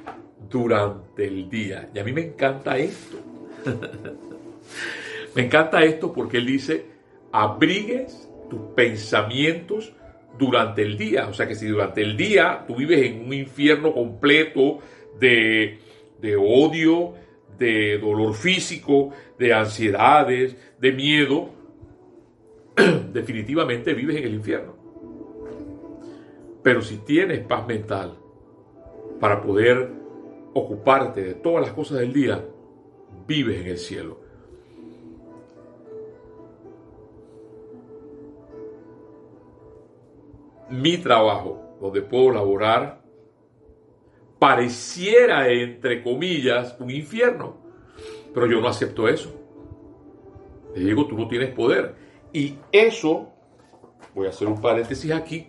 durante 0.49 1.27
el 1.27 1.49
día. 1.49 1.91
Y 1.95 1.99
a 1.99 2.05
mí 2.05 2.13
me 2.13 2.23
encanta 2.23 2.77
esto. 2.79 3.19
me 5.35 5.43
encanta 5.43 5.83
esto 5.85 6.13
porque 6.13 6.39
él 6.39 6.47
dice, 6.47 6.87
abrigues 7.33 8.29
tus 8.49 8.61
pensamientos 8.75 9.93
durante 10.39 10.83
el 10.83 10.97
día. 10.97 11.29
O 11.29 11.35
sea 11.35 11.47
que 11.47 11.55
si 11.55 11.67
durante 11.67 12.03
el 12.03 12.17
día 12.17 12.65
tú 12.67 12.77
vives 12.77 13.03
en 13.03 13.27
un 13.27 13.33
infierno 13.33 13.93
completo 13.93 14.79
de, 15.19 15.79
de 16.21 16.37
odio, 16.37 17.15
de 17.59 17.99
dolor 17.99 18.35
físico, 18.35 19.11
de 19.39 19.53
ansiedades, 19.53 20.57
de 20.79 20.93
miedo, 20.93 21.51
definitivamente 23.13 23.95
vives 23.95 24.17
en 24.17 24.25
el 24.25 24.35
infierno. 24.35 24.75
Pero 26.63 26.83
si 26.83 26.97
tienes 26.99 27.41
paz 27.41 27.67
mental 27.67 28.17
para 29.21 29.41
poder 29.43 30.04
ocuparte 30.55 31.23
de 31.23 31.35
todas 31.35 31.67
las 31.67 31.73
cosas 31.73 31.99
del 31.99 32.13
día, 32.13 32.45
vives 33.27 33.61
en 33.61 33.67
el 33.67 33.79
cielo. 33.79 34.25
mi 40.71 40.99
trabajo, 40.99 41.77
donde 41.81 42.03
puedo 42.03 42.31
laborar, 42.31 43.03
pareciera, 44.39 45.49
entre 45.49 46.03
comillas, 46.03 46.77
un 46.81 46.91
infierno. 46.91 47.57
Pero 48.33 48.47
yo 48.47 48.61
no 48.61 48.69
acepto 48.69 49.09
eso. 49.09 49.33
Le 50.75 50.85
digo, 50.85 51.07
tú 51.07 51.17
no 51.17 51.29
tienes 51.29 51.55
poder. 51.55 51.95
Y 52.33 52.57
eso, 52.73 53.33
voy 54.15 54.27
a 54.27 54.31
hacer 54.31 54.49
un 54.49 54.61
paréntesis 54.61 55.13
aquí, 55.13 55.47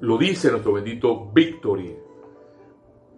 lo 0.00 0.16
dice 0.16 0.50
nuestro 0.50 0.72
bendito 0.72 1.30
Victory. 1.32 1.94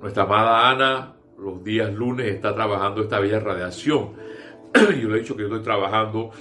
Nuestra 0.03 0.25
amada 0.25 0.69
Ana, 0.69 1.15
los 1.39 1.63
días 1.63 1.95
lunes, 1.95 2.27
está 2.27 2.53
trabajando 2.53 3.03
esta 3.03 3.21
bella 3.21 3.39
radiación. 3.39 4.15
yo 4.75 5.09
le 5.09 5.19
he 5.19 5.21
dicho 5.21 5.37
que 5.37 5.43
yo 5.43 5.47
estoy 5.49 5.63
trabajando 5.63 6.33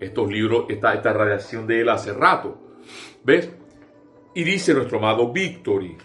estos 0.00 0.32
libros, 0.32 0.64
esta, 0.70 0.94
esta 0.94 1.12
radiación 1.12 1.66
de 1.66 1.82
él 1.82 1.90
hace 1.90 2.14
rato. 2.14 2.58
¿Ves? 3.22 3.52
Y 4.34 4.42
dice 4.42 4.72
nuestro 4.72 4.96
amado 4.96 5.30
Victory, 5.30 5.98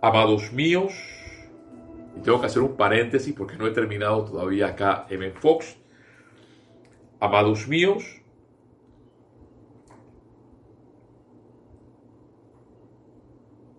amados 0.00 0.52
míos, 0.52 0.92
y 2.16 2.20
tengo 2.20 2.40
que 2.40 2.46
hacer 2.46 2.62
un 2.62 2.76
paréntesis 2.76 3.34
porque 3.34 3.56
no 3.56 3.66
he 3.66 3.72
terminado 3.72 4.24
todavía 4.24 4.68
acá 4.68 5.06
en 5.10 5.32
Fox, 5.32 5.76
amados 7.18 7.66
míos, 7.66 8.21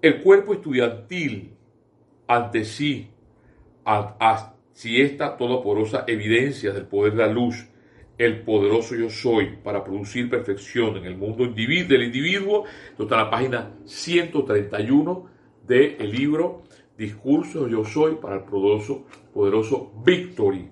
el 0.03 0.22
cuerpo 0.22 0.53
estudiantil 0.53 1.53
ante 2.27 2.65
sí, 2.65 3.07
si 4.74 5.01
esta 5.01 5.38
porosa 5.38 6.03
evidencia 6.05 6.74
del 6.74 6.88
poder 6.88 7.13
de 7.13 7.25
la 7.25 7.31
luz 7.31 7.69
el 8.17 8.41
poderoso 8.41 8.95
yo 8.95 9.10
soy 9.10 9.57
para 9.63 9.81
producir 9.81 10.29
perfección 10.29 10.98
en 10.98 11.05
el 11.05 11.15
mundo 11.15 11.45
del 11.45 12.03
individuo. 12.03 12.65
Esto 12.91 13.03
está 13.03 13.15
en 13.15 13.22
la 13.22 13.29
página 13.29 13.72
131 13.86 15.29
del 15.65 16.12
libro 16.12 16.63
Discurso 16.98 17.69
yo 17.69 17.86
soy 17.86 18.15
para 18.15 18.36
el 18.36 18.41
poderoso, 18.43 19.05
poderoso 19.33 19.93
Victory. 20.05 20.69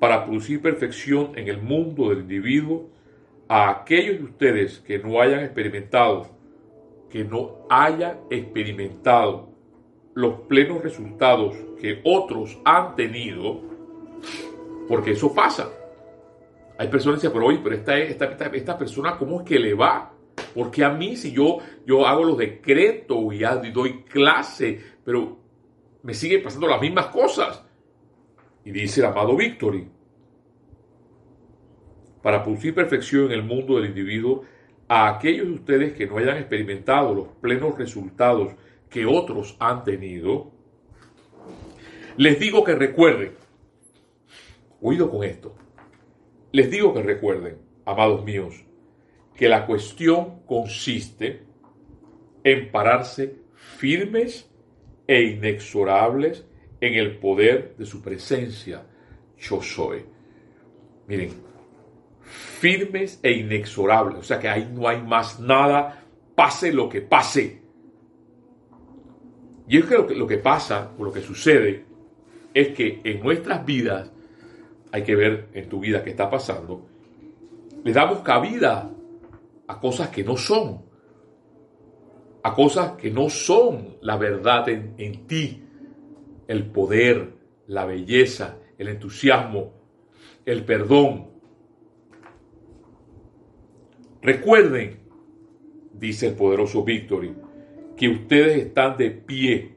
Para 0.00 0.24
producir 0.24 0.60
perfección 0.60 1.38
en 1.38 1.46
el 1.46 1.62
mundo 1.62 2.08
del 2.08 2.20
individuo, 2.22 2.90
a 3.48 3.70
aquellos 3.70 4.18
de 4.18 4.24
ustedes 4.24 4.80
que 4.80 4.98
no 4.98 5.20
hayan 5.20 5.44
experimentado, 5.44 6.37
que 7.10 7.24
no 7.24 7.66
hayan 7.70 8.20
experimentado 8.30 9.48
los 10.14 10.40
plenos 10.48 10.82
resultados 10.82 11.56
que 11.80 12.00
otros 12.04 12.58
han 12.64 12.94
tenido, 12.96 13.60
porque 14.88 15.12
eso 15.12 15.34
pasa 15.34 15.70
hay 16.78 16.86
personas 16.86 17.20
que 17.20 17.26
dicen, 17.26 17.32
pero 17.32 17.46
oye, 17.46 17.60
pero 17.62 17.74
esta, 17.74 17.98
esta, 17.98 18.46
esta, 18.54 18.78
persona, 18.78 19.18
¿cómo 19.18 19.40
es 19.40 19.46
que 19.46 19.58
le 19.58 19.74
va? 19.74 20.12
Porque 20.54 20.84
a 20.84 20.90
mí, 20.90 21.16
si 21.16 21.32
yo, 21.32 21.58
yo 21.84 22.06
hago 22.06 22.22
los 22.22 22.38
decretos 22.38 23.18
y 23.34 23.70
doy 23.72 24.04
clase, 24.04 24.80
pero 25.04 25.36
me 26.04 26.14
siguen 26.14 26.40
pasando 26.40 26.68
las 26.68 26.80
mismas 26.80 27.06
cosas. 27.06 27.64
Y 28.64 28.70
dice 28.70 29.00
el 29.00 29.06
amado 29.06 29.36
Victory, 29.36 29.88
para 32.22 32.44
producir 32.44 32.72
perfección 32.72 33.26
en 33.26 33.32
el 33.32 33.42
mundo 33.42 33.74
del 33.76 33.86
individuo, 33.86 34.44
a 34.88 35.08
aquellos 35.08 35.46
de 35.46 35.52
ustedes 35.52 35.92
que 35.92 36.06
no 36.06 36.18
hayan 36.18 36.38
experimentado 36.38 37.14
los 37.14 37.28
plenos 37.40 37.76
resultados 37.76 38.54
que 38.88 39.04
otros 39.04 39.56
han 39.60 39.84
tenido, 39.84 40.50
les 42.16 42.40
digo 42.40 42.64
que 42.64 42.74
recuerden, 42.74 43.32
oído 44.80 45.10
con 45.10 45.22
esto, 45.24 45.54
les 46.52 46.70
digo 46.70 46.94
que 46.94 47.02
recuerden, 47.02 47.58
amados 47.84 48.24
míos, 48.24 48.64
que 49.36 49.48
la 49.48 49.66
cuestión 49.66 50.40
consiste 50.46 51.42
en 52.42 52.70
pararse 52.70 53.36
firmes 53.54 54.50
e 55.06 55.22
inexorables 55.22 56.44
en 56.80 56.94
el 56.94 57.18
poder 57.18 57.76
de 57.76 57.86
su 57.86 58.02
presencia. 58.02 58.86
Yo 59.38 59.62
soy. 59.62 60.04
Miren, 61.06 61.30
firmes 62.28 63.20
e 63.22 63.32
inexorables. 63.32 64.18
O 64.18 64.22
sea 64.22 64.38
que 64.38 64.48
ahí 64.48 64.70
no 64.72 64.88
hay 64.88 65.02
más 65.02 65.40
nada, 65.40 66.04
pase 66.34 66.72
lo 66.72 66.88
que 66.88 67.02
pase. 67.02 67.62
Y 69.68 69.78
es 69.78 69.84
que 69.84 69.96
lo 70.14 70.26
que, 70.26 70.38
pasa, 70.38 70.92
o 70.98 71.04
lo 71.04 71.12
que 71.12 71.20
sucede, 71.20 71.84
es 72.54 72.68
que 72.68 73.00
en 73.04 73.20
nuestras 73.22 73.64
vidas 73.66 74.10
hay 74.90 75.02
que 75.02 75.14
ver 75.14 75.48
en 75.52 75.68
tu 75.68 75.80
vida 75.80 76.02
qué 76.02 76.10
está 76.10 76.30
pasando, 76.30 76.86
le 77.84 77.92
damos 77.92 78.20
cabida 78.20 78.90
a 79.66 79.80
cosas 79.80 80.08
que 80.08 80.24
no 80.24 80.38
son, 80.38 80.82
a 82.42 82.54
cosas 82.54 82.92
que 82.92 83.10
no 83.10 83.28
son 83.28 83.98
la 84.00 84.16
verdad 84.16 84.66
en 84.70 85.26
ti, 85.26 85.62
el 86.48 86.64
poder, 86.70 87.34
la 87.66 87.84
belleza, 87.84 88.56
el 88.78 88.88
entusiasmo, 88.88 89.72
el 90.44 90.64
perdón. 90.64 91.28
Recuerden, 94.22 94.98
dice 95.92 96.28
el 96.28 96.34
poderoso 96.34 96.82
Victory, 96.82 97.34
que 97.96 98.08
ustedes 98.08 98.66
están 98.66 98.96
de 98.96 99.10
pie, 99.10 99.76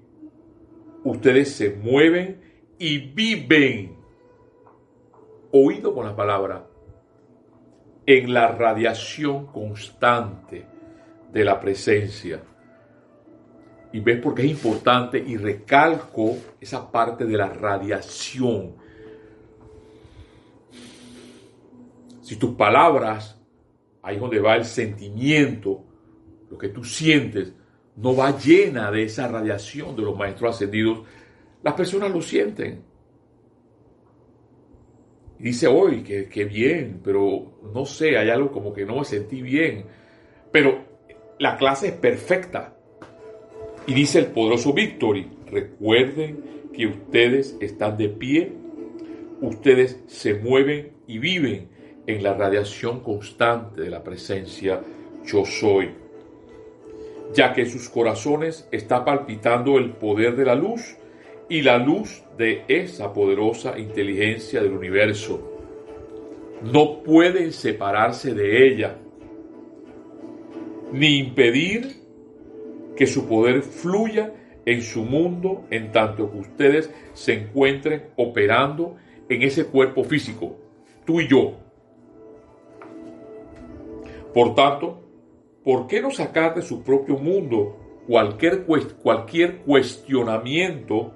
ustedes 1.04 1.54
se 1.54 1.72
mueven 1.72 2.42
y 2.78 2.98
viven 2.98 3.96
oído 5.52 5.94
con 5.94 6.06
la 6.06 6.16
palabra, 6.16 6.68
en 8.06 8.34
la 8.34 8.48
radiación 8.48 9.48
constante 9.48 10.66
de 11.32 11.46
la 11.46 11.60
presencia. 11.60 12.42
Y 13.94 14.00
ves 14.00 14.22
por 14.22 14.34
qué 14.34 14.44
es 14.44 14.50
importante 14.50 15.18
y 15.20 15.38
recalco 15.38 16.38
esa 16.60 16.90
parte 16.90 17.26
de 17.26 17.38
la 17.38 17.50
radiación. 17.50 18.76
Si 22.22 22.38
tus 22.38 22.56
palabras 22.56 23.41
ahí 24.02 24.16
es 24.16 24.22
donde 24.22 24.40
va 24.40 24.56
el 24.56 24.66
sentimiento, 24.66 25.84
lo 26.50 26.58
que 26.58 26.70
tú 26.70 26.84
sientes, 26.84 27.54
no 27.96 28.16
va 28.16 28.38
llena 28.38 28.92
de 28.92 29.04
esa 29.04 29.28
radiación 29.28 29.96
de 29.96 30.02
los 30.02 30.18
maestros 30.18 30.56
ascendidos, 30.56 31.04
las 31.64 31.74
personas 31.74 32.12
lo 32.12 32.22
sienten. 32.22 32.84
Y 35.40 35.44
dice 35.44 35.68
hoy 35.68 36.04
que, 36.04 36.28
que 36.28 36.46
bien, 36.46 37.02
pero 37.04 37.60
no 37.74 37.86
sé, 37.86 38.18
hay 38.18 38.30
algo 38.30 38.52
como 38.52 38.74
que 38.74 38.86
no 38.86 38.98
me 38.98 39.06
sentí 39.06 39.42
bien. 39.42 39.86
Pero 40.52 40.84
la 41.40 41.58
clase 41.58 41.88
es 41.88 41.94
perfecta. 41.94 42.76
Y 43.88 43.94
dice 43.94 44.20
el 44.20 44.28
poderoso 44.28 44.74
Victory, 44.74 45.28
recuerden 45.48 46.70
que 46.74 46.88
ustedes 46.88 47.58
están 47.60 47.98
de 47.98 48.10
pie, 48.10 48.54
ustedes 49.42 50.04
se 50.08 50.36
mueven 50.36 50.92
y 51.08 51.18
viven 51.18 51.70
en 52.08 52.24
la 52.24 52.34
radiación 52.34 53.02
constante 53.02 53.82
de 53.82 53.90
la 53.90 54.04
presencia 54.04 54.82
yo 55.26 55.46
soy, 55.46 55.92
ya 57.34 57.54
que 57.54 57.62
en 57.62 57.70
sus 57.70 57.90
corazones 57.90 58.68
está 58.72 59.06
palpitando 59.06 59.78
el 59.78 59.92
poder 59.92 60.36
de 60.36 60.46
la 60.46 60.56
luz 60.56 60.98
y 61.48 61.62
la 61.62 61.78
luz 61.78 62.24
de 62.38 62.64
esa 62.68 63.14
poderosa 63.14 63.78
inteligencia 63.78 64.62
del 64.62 64.74
universo. 64.74 65.50
No 66.64 67.04
pueden 67.04 67.52
separarse 67.52 68.34
de 68.34 68.68
ella, 68.68 68.98
ni 70.92 71.18
impedir 71.20 72.02
que 72.96 73.08
su 73.08 73.28
poder 73.28 73.62
fluya 73.62 74.34
en 74.66 74.82
su 74.82 75.04
mundo 75.04 75.66
en 75.70 75.92
tanto 75.92 76.32
que 76.32 76.38
ustedes 76.38 76.94
se 77.14 77.34
encuentren 77.34 78.04
operando 78.16 78.96
en 79.28 79.42
ese 79.42 79.66
cuerpo 79.66 80.04
físico, 80.04 80.58
tú 81.06 81.20
y 81.22 81.28
yo. 81.28 81.58
Por 84.34 84.56
tanto, 84.56 85.02
¿por 85.64 85.88
qué 85.88 86.02
no 86.02 86.12
sacar 86.12 86.56
de 86.56 86.62
su 86.62 86.84
propio 86.84 87.18
mundo 87.18 87.78
cualquier, 88.08 88.66
cualquier 88.66 89.58
cuestionamiento 89.58 91.14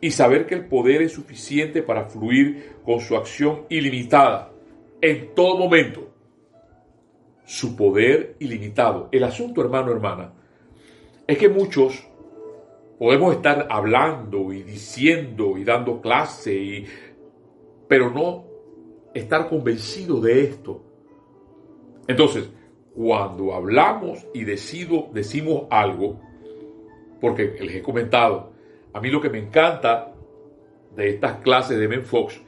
y 0.00 0.10
saber 0.10 0.46
que 0.46 0.54
el 0.54 0.66
poder 0.66 1.02
es 1.02 1.12
suficiente 1.12 1.82
para 1.82 2.06
fluir 2.06 2.76
con 2.84 3.00
su 3.00 3.16
acción 3.16 3.66
ilimitada 3.68 4.52
en 5.00 5.34
todo 5.34 5.58
momento? 5.58 6.08
Su 7.44 7.76
poder 7.76 8.36
ilimitado. 8.38 9.08
El 9.12 9.24
asunto, 9.24 9.60
hermano, 9.60 9.92
hermana, 9.92 10.32
es 11.26 11.38
que 11.38 11.48
muchos 11.48 12.06
podemos 12.98 13.34
estar 13.34 13.66
hablando 13.70 14.52
y 14.52 14.62
diciendo 14.62 15.56
y 15.56 15.64
dando 15.64 16.00
clase, 16.00 16.84
pero 17.88 18.10
no 18.10 18.44
estar 19.14 19.48
convencido 19.48 20.20
de 20.20 20.44
esto. 20.44 20.89
Entonces, 22.10 22.50
cuando 22.92 23.54
hablamos 23.54 24.26
y 24.34 24.42
decido, 24.42 25.10
decimos 25.12 25.68
algo, 25.70 26.20
porque 27.20 27.56
les 27.60 27.76
he 27.76 27.82
comentado, 27.82 28.52
a 28.92 29.00
mí 29.00 29.10
lo 29.10 29.20
que 29.20 29.30
me 29.30 29.38
encanta 29.38 30.12
de 30.96 31.08
estas 31.08 31.36
clases 31.36 31.78
de 31.78 31.86
Ben 31.86 32.04
Fox, 32.04 32.40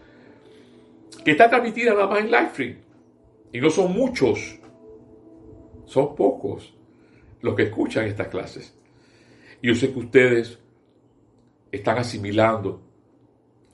que 1.25 1.31
está 1.31 1.49
transmitida 1.49 1.93
nada 1.93 2.09
más 2.09 2.19
en 2.19 2.27
live 2.27 2.49
stream, 2.51 2.77
y 3.53 3.61
no 3.61 3.71
son 3.71 3.93
muchos, 3.93 4.59
son 5.87 6.17
pocos 6.17 6.75
los 7.41 7.55
que 7.55 7.63
escuchan 7.63 8.07
estas 8.07 8.27
clases. 8.27 8.77
Y 9.61 9.69
yo 9.69 9.77
sé 9.77 9.93
que 9.93 9.99
ustedes 10.01 10.59
están 11.71 11.99
asimilando 11.99 12.83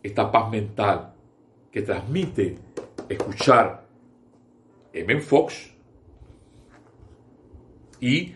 esta 0.02 0.30
paz 0.30 0.50
mental 0.50 1.14
que 1.72 1.80
transmite 1.80 2.58
escuchar 3.08 3.86
M. 4.92 5.18
Fox 5.22 5.77
y 8.00 8.34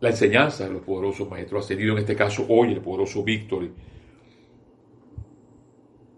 la 0.00 0.10
enseñanza 0.10 0.64
de 0.64 0.72
los 0.72 0.82
poderosos 0.82 1.28
maestros 1.28 1.64
ascendidos, 1.64 1.96
en 1.96 2.00
este 2.00 2.16
caso 2.16 2.44
hoy 2.48 2.72
el 2.72 2.80
poderoso 2.80 3.22
Victory. 3.22 3.72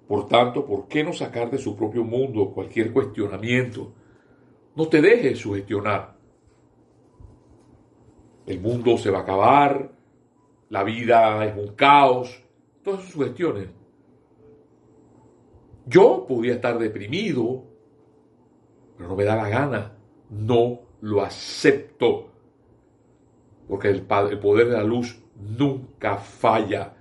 Por 0.08 0.28
tanto, 0.28 0.64
¿por 0.64 0.88
qué 0.88 1.02
no 1.02 1.12
sacar 1.12 1.50
de 1.50 1.58
su 1.58 1.76
propio 1.76 2.04
mundo 2.04 2.50
cualquier 2.50 2.92
cuestionamiento? 2.92 3.92
No 4.76 4.88
te 4.88 5.00
dejes 5.00 5.38
sugestionar. 5.38 6.16
El 8.46 8.60
mundo 8.60 8.98
se 8.98 9.10
va 9.10 9.18
a 9.18 9.22
acabar, 9.22 9.92
la 10.68 10.82
vida 10.82 11.44
es 11.44 11.56
un 11.56 11.74
caos, 11.74 12.42
todas 12.82 13.02
sus 13.04 13.14
cuestiones. 13.14 13.68
Yo 15.86 16.24
podría 16.26 16.54
estar 16.54 16.78
deprimido, 16.78 17.64
pero 18.96 19.08
no 19.08 19.16
me 19.16 19.24
da 19.24 19.36
la 19.36 19.48
gana, 19.48 19.92
no 20.30 20.80
lo 21.00 21.22
acepto, 21.22 22.33
porque 23.68 23.88
el, 23.88 24.02
poder 24.02 24.68
de 24.68 24.76
la 24.76 24.84
luz 24.84 25.18
nunca 25.36 26.16
falla. 26.16 26.94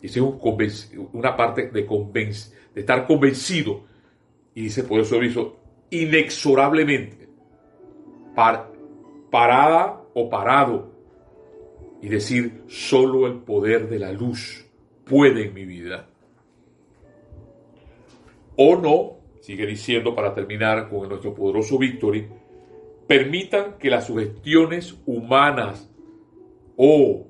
Y 0.00 0.06
es 0.06 0.16
una 0.16 1.36
parte 1.36 1.68
de, 1.68 1.82
de 1.82 2.80
estar 2.80 3.06
convencido, 3.06 3.84
y 4.54 4.62
dice 4.62 4.84
por 4.84 5.00
eso 5.00 5.18
inexorablemente, 5.90 7.28
parada 9.30 10.02
o 10.14 10.28
parado, 10.28 10.92
y 12.02 12.08
decir, 12.08 12.64
solo 12.68 13.26
el 13.26 13.38
poder 13.38 13.88
de 13.88 13.98
la 13.98 14.12
luz 14.12 14.66
puede 15.04 15.46
en 15.46 15.54
mi 15.54 15.64
vida. 15.64 16.06
O 18.56 18.76
no, 18.76 19.16
sigue 19.40 19.66
diciendo 19.66 20.14
para 20.14 20.34
terminar 20.34 20.88
con 20.88 21.08
nuestro 21.08 21.34
poderoso 21.34 21.78
Victory, 21.78 22.28
permitan 23.06 23.78
que 23.78 23.90
las 23.90 24.06
sugestiones 24.06 24.96
humanas 25.06 25.90
o 26.76 27.26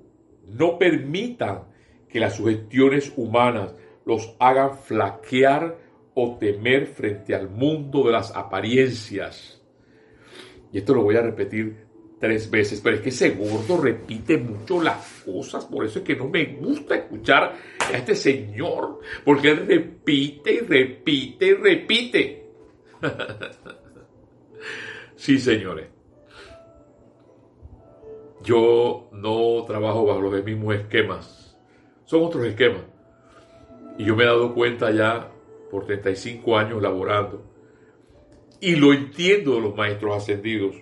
no 0.49 0.79
permitan 0.79 1.65
que 2.09 2.21
las 2.21 2.37
sugestiones 2.37 3.13
humanas 3.17 3.75
los 4.05 4.35
hagan 4.39 4.77
flaquear 4.79 5.79
o 6.15 6.37
temer 6.39 6.87
frente 6.87 7.35
al 7.35 7.49
mundo 7.49 8.05
de 8.05 8.13
las 8.13 8.35
apariencias. 8.35 9.61
Y 10.73 10.79
esto 10.79 10.95
lo 10.95 11.03
voy 11.03 11.17
a 11.17 11.23
repetir 11.23 11.85
tres 12.19 12.51
veces, 12.51 12.81
pero 12.81 12.97
es 12.97 13.03
que 13.03 13.09
ese 13.11 13.31
gordo 13.31 13.77
repite 13.77 14.39
mucho 14.39 14.81
las 14.81 15.23
cosas, 15.25 15.65
por 15.67 15.85
eso 15.85 15.99
es 15.99 16.05
que 16.05 16.17
no 16.17 16.29
me 16.29 16.45
gusta 16.55 16.95
escuchar 16.95 17.55
a 17.81 17.97
este 17.97 18.15
señor, 18.15 19.01
porque 19.25 19.51
él 19.51 19.67
repite 19.67 20.55
y 20.55 20.61
repite 20.61 21.47
y 21.47 21.55
repite. 21.55 22.47
sí, 25.17 25.39
señores. 25.39 25.89
Yo 28.43 29.09
no 29.13 29.65
trabajo 29.67 30.05
bajo 30.05 30.21
los 30.21 30.45
mismos 30.45 30.75
esquemas, 30.75 31.59
son 32.05 32.25
otros 32.25 32.45
esquemas. 32.45 32.83
Y 33.97 34.05
yo 34.05 34.17
me 34.17 34.25
he 34.25 34.27
dado 34.27 34.53
cuenta 34.55 34.91
ya 34.91 35.31
por 35.71 35.87
35 35.87 36.59
años 36.59 36.83
laborando, 36.83 37.43
y 38.61 38.77
lo 38.77 38.93
entiendo 38.93 39.55
de 39.55 39.61
los 39.61 39.75
maestros 39.75 40.17
ascendidos 40.17 40.77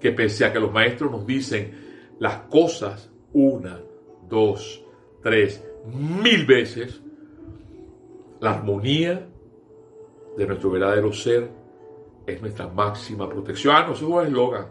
que 0.00 0.12
pese 0.12 0.44
a 0.44 0.52
que 0.52 0.60
los 0.60 0.72
maestros 0.72 1.10
nos 1.10 1.26
dicen 1.26 2.14
las 2.18 2.42
cosas 2.42 3.10
una, 3.32 3.80
dos, 4.28 4.84
tres, 5.22 5.64
mil 6.22 6.46
veces, 6.46 7.00
la 8.40 8.54
armonía 8.54 9.28
de 10.36 10.46
nuestro 10.46 10.70
verdadero 10.70 11.12
ser 11.12 11.50
es 12.34 12.40
nuestra 12.40 12.68
máxima 12.68 13.28
protección. 13.28 13.74
Ah, 13.76 13.84
no, 13.86 13.94
es 13.94 14.02
un 14.02 14.24
eslogan. 14.24 14.66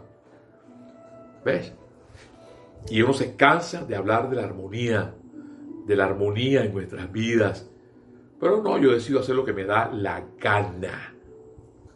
¿Ves? 1.44 1.72
Y 2.90 3.02
uno 3.02 3.12
se 3.12 3.36
cansa 3.36 3.84
de 3.84 3.96
hablar 3.96 4.30
de 4.30 4.36
la 4.36 4.44
armonía, 4.44 5.14
de 5.86 5.96
la 5.96 6.04
armonía 6.04 6.64
en 6.64 6.72
nuestras 6.72 7.10
vidas. 7.10 7.70
Pero 8.40 8.62
no, 8.62 8.78
yo 8.78 8.92
decido 8.92 9.20
hacer 9.20 9.34
lo 9.34 9.44
que 9.44 9.52
me 9.52 9.64
da 9.64 9.90
la 9.92 10.24
gana. 10.38 11.14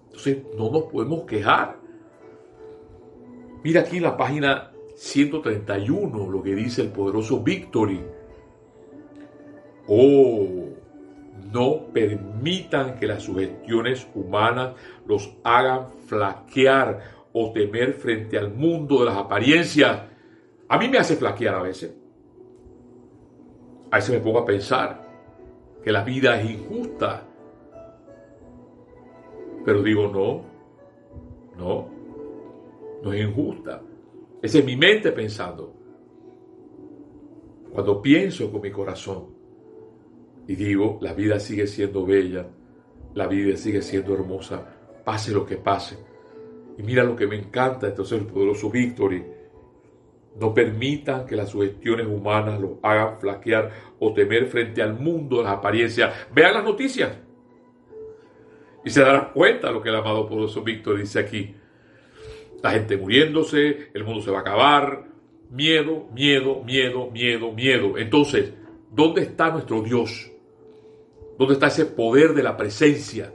Entonces 0.07 0.39
no 0.57 0.71
nos 0.71 0.85
podemos 0.85 1.25
quejar. 1.25 1.79
Mira 3.63 3.83
aquí 3.83 3.99
en 3.99 4.03
la 4.03 4.17
página 4.17 4.73
131 4.97 6.31
lo 6.31 6.43
que 6.43 6.55
dice 6.55 6.83
el 6.83 6.89
poderoso 6.89 7.43
Victory. 7.43 8.05
Oh, 9.87 10.62
no 11.53 11.87
permitan 11.93 12.99
que 12.99 13.07
las 13.07 13.23
sugestiones 13.23 14.09
humanas 14.15 14.75
los 15.07 15.37
hagan 15.45 15.91
flaquear 16.07 17.01
o 17.33 17.53
temer 17.53 17.95
frente 17.95 18.39
al 18.39 18.53
mundo 18.53 19.01
de 19.01 19.07
las 19.07 19.17
apariencias. 19.17 20.03
A 20.69 20.79
mí 20.79 20.89
me 20.89 20.99
hace 20.99 21.17
flaquear 21.17 21.55
a 21.55 21.63
veces. 21.63 21.95
A 23.91 23.97
veces 23.97 24.15
me 24.15 24.21
pongo 24.21 24.39
a 24.39 24.47
pensar 24.47 25.03
que 25.83 25.93
la 25.93 26.03
vida 26.03 26.41
es 26.41 26.51
injusta. 26.51 27.27
Pero 29.65 29.83
digo, 29.83 30.09
no, 30.09 30.45
no, 31.57 31.89
no 33.03 33.13
es 33.13 33.21
injusta. 33.21 33.83
Esa 34.41 34.59
es 34.59 34.65
mi 34.65 34.77
mente 34.77 35.13
pensando. 35.13 35.75
Cuando 37.73 38.03
pienso 38.03 38.51
con 38.51 38.61
mi 38.61 38.71
corazón 38.71 39.42
y 40.47 40.57
digo, 40.57 40.99
la 41.01 41.15
vida 41.15 41.39
sigue 41.39 41.67
siendo 41.67 42.05
bella, 42.05 42.47
la 43.15 43.27
vida 43.27 43.57
sigue 43.57 43.83
siendo 43.83 44.15
hermosa, 44.15 44.65
pase 45.05 45.33
lo 45.33 45.45
que 45.45 45.57
pase, 45.57 45.99
Y 46.79 46.83
mira 46.83 47.05
lo 47.05 47.15
que 47.15 47.27
me 47.27 47.37
encanta, 47.37 47.89
entonces 47.89 48.19
el 48.19 48.27
poderoso 48.27 48.71
Victory. 48.71 49.23
No 50.41 50.55
permitan 50.55 51.27
que 51.27 51.37
las 51.37 51.51
sugestiones 51.51 52.07
humanas 52.07 52.59
los 52.59 52.73
hagan 52.83 53.21
flaquear 53.21 53.71
o 53.99 54.15
temer 54.15 54.47
frente 54.47 54.81
al 54.81 54.99
mundo 54.99 55.43
las 55.43 55.53
apariencias. 55.53 56.29
Vean 56.35 56.55
las 56.55 56.65
noticias. 56.65 57.19
Y 58.83 58.89
se 58.89 59.03
darán 59.03 59.33
cuenta 59.35 59.67
de 59.67 59.75
lo 59.75 59.83
que 59.83 59.91
el 59.91 59.97
amado 59.97 60.27
poderoso 60.27 60.63
Víctor 60.63 60.99
dice 60.99 61.19
aquí. 61.19 61.55
La 62.63 62.71
gente 62.71 62.97
muriéndose, 62.97 63.91
el 63.93 64.05
mundo 64.05 64.23
se 64.23 64.31
va 64.31 64.39
a 64.39 64.41
acabar. 64.41 65.09
Miedo, 65.51 66.09
miedo, 66.15 66.63
miedo, 66.65 67.11
miedo, 67.11 67.53
miedo. 67.53 67.99
Entonces, 67.99 68.55
¿dónde 68.91 69.21
está 69.21 69.51
nuestro 69.51 69.83
Dios? 69.83 70.32
¿Dónde 71.39 71.55
está 71.55 71.69
ese 71.69 71.87
poder 71.87 72.35
de 72.35 72.43
la 72.43 72.57
presencia 72.57 73.33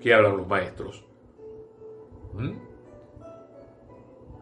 que 0.00 0.14
hablan 0.14 0.36
los 0.36 0.48
maestros? 0.48 1.04
¿Mm? 2.34 2.52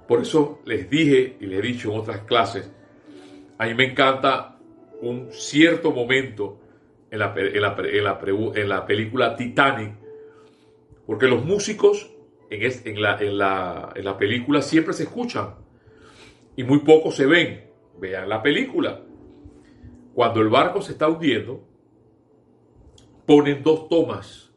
Por 0.07 0.21
eso 0.21 0.61
les 0.65 0.89
dije 0.89 1.37
y 1.41 1.47
les 1.47 1.59
he 1.59 1.63
dicho 1.63 1.93
en 1.93 1.99
otras 1.99 2.21
clases, 2.23 2.71
a 3.59 3.67
mí 3.67 3.75
me 3.75 3.91
encanta 3.91 4.59
un 5.01 5.29
cierto 5.33 5.93
momento 5.93 6.59
en 7.11 7.19
la, 7.19 7.35
en 7.37 8.69
la 8.69 8.87
película 8.87 9.37
Titanic, 9.37 9.95
porque 11.07 11.27
los 11.27 11.45
músicos 11.45 12.15
en, 12.51 13.03
la, 13.03 13.19
en, 13.21 13.39
la, 14.05 14.19
película 14.19 14.63
siempre 14.63 14.95
se 14.95 15.05
escuchan 15.05 15.55
y 16.57 16.65
muy 16.65 16.81
pocos 16.81 17.17
se 17.17 17.27
ven. 17.27 17.65
Vean 17.99 18.29
la 18.29 18.43
película. 18.43 19.01
Cuando 20.15 20.41
el 20.41 20.49
barco 20.49 20.83
se 20.83 20.93
está 20.93 21.09
hundiendo, 21.09 21.63
ponen 23.27 23.63
dos 23.63 23.89
tomas. 23.89 24.53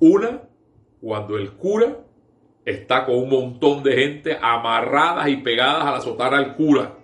Una, 0.00 0.42
cuando 1.00 1.36
el 1.36 1.52
cura 1.52 1.98
está 2.64 3.04
con 3.04 3.16
un 3.16 3.28
montón 3.28 3.82
de 3.82 3.92
gente 3.92 4.38
amarradas 4.40 5.28
y 5.28 5.36
pegadas 5.38 5.84
a 5.84 5.92
la 5.92 6.00
sotana 6.00 6.38
al 6.38 6.56
cura. 6.56 6.98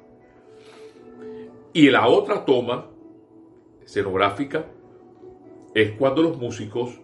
Y 1.73 1.91
la 1.91 2.09
otra 2.09 2.45
toma, 2.45 2.87
escenográfica, 3.85 4.67
es 5.75 5.93
cuando 5.93 6.23
los 6.23 6.37
músicos 6.37 7.01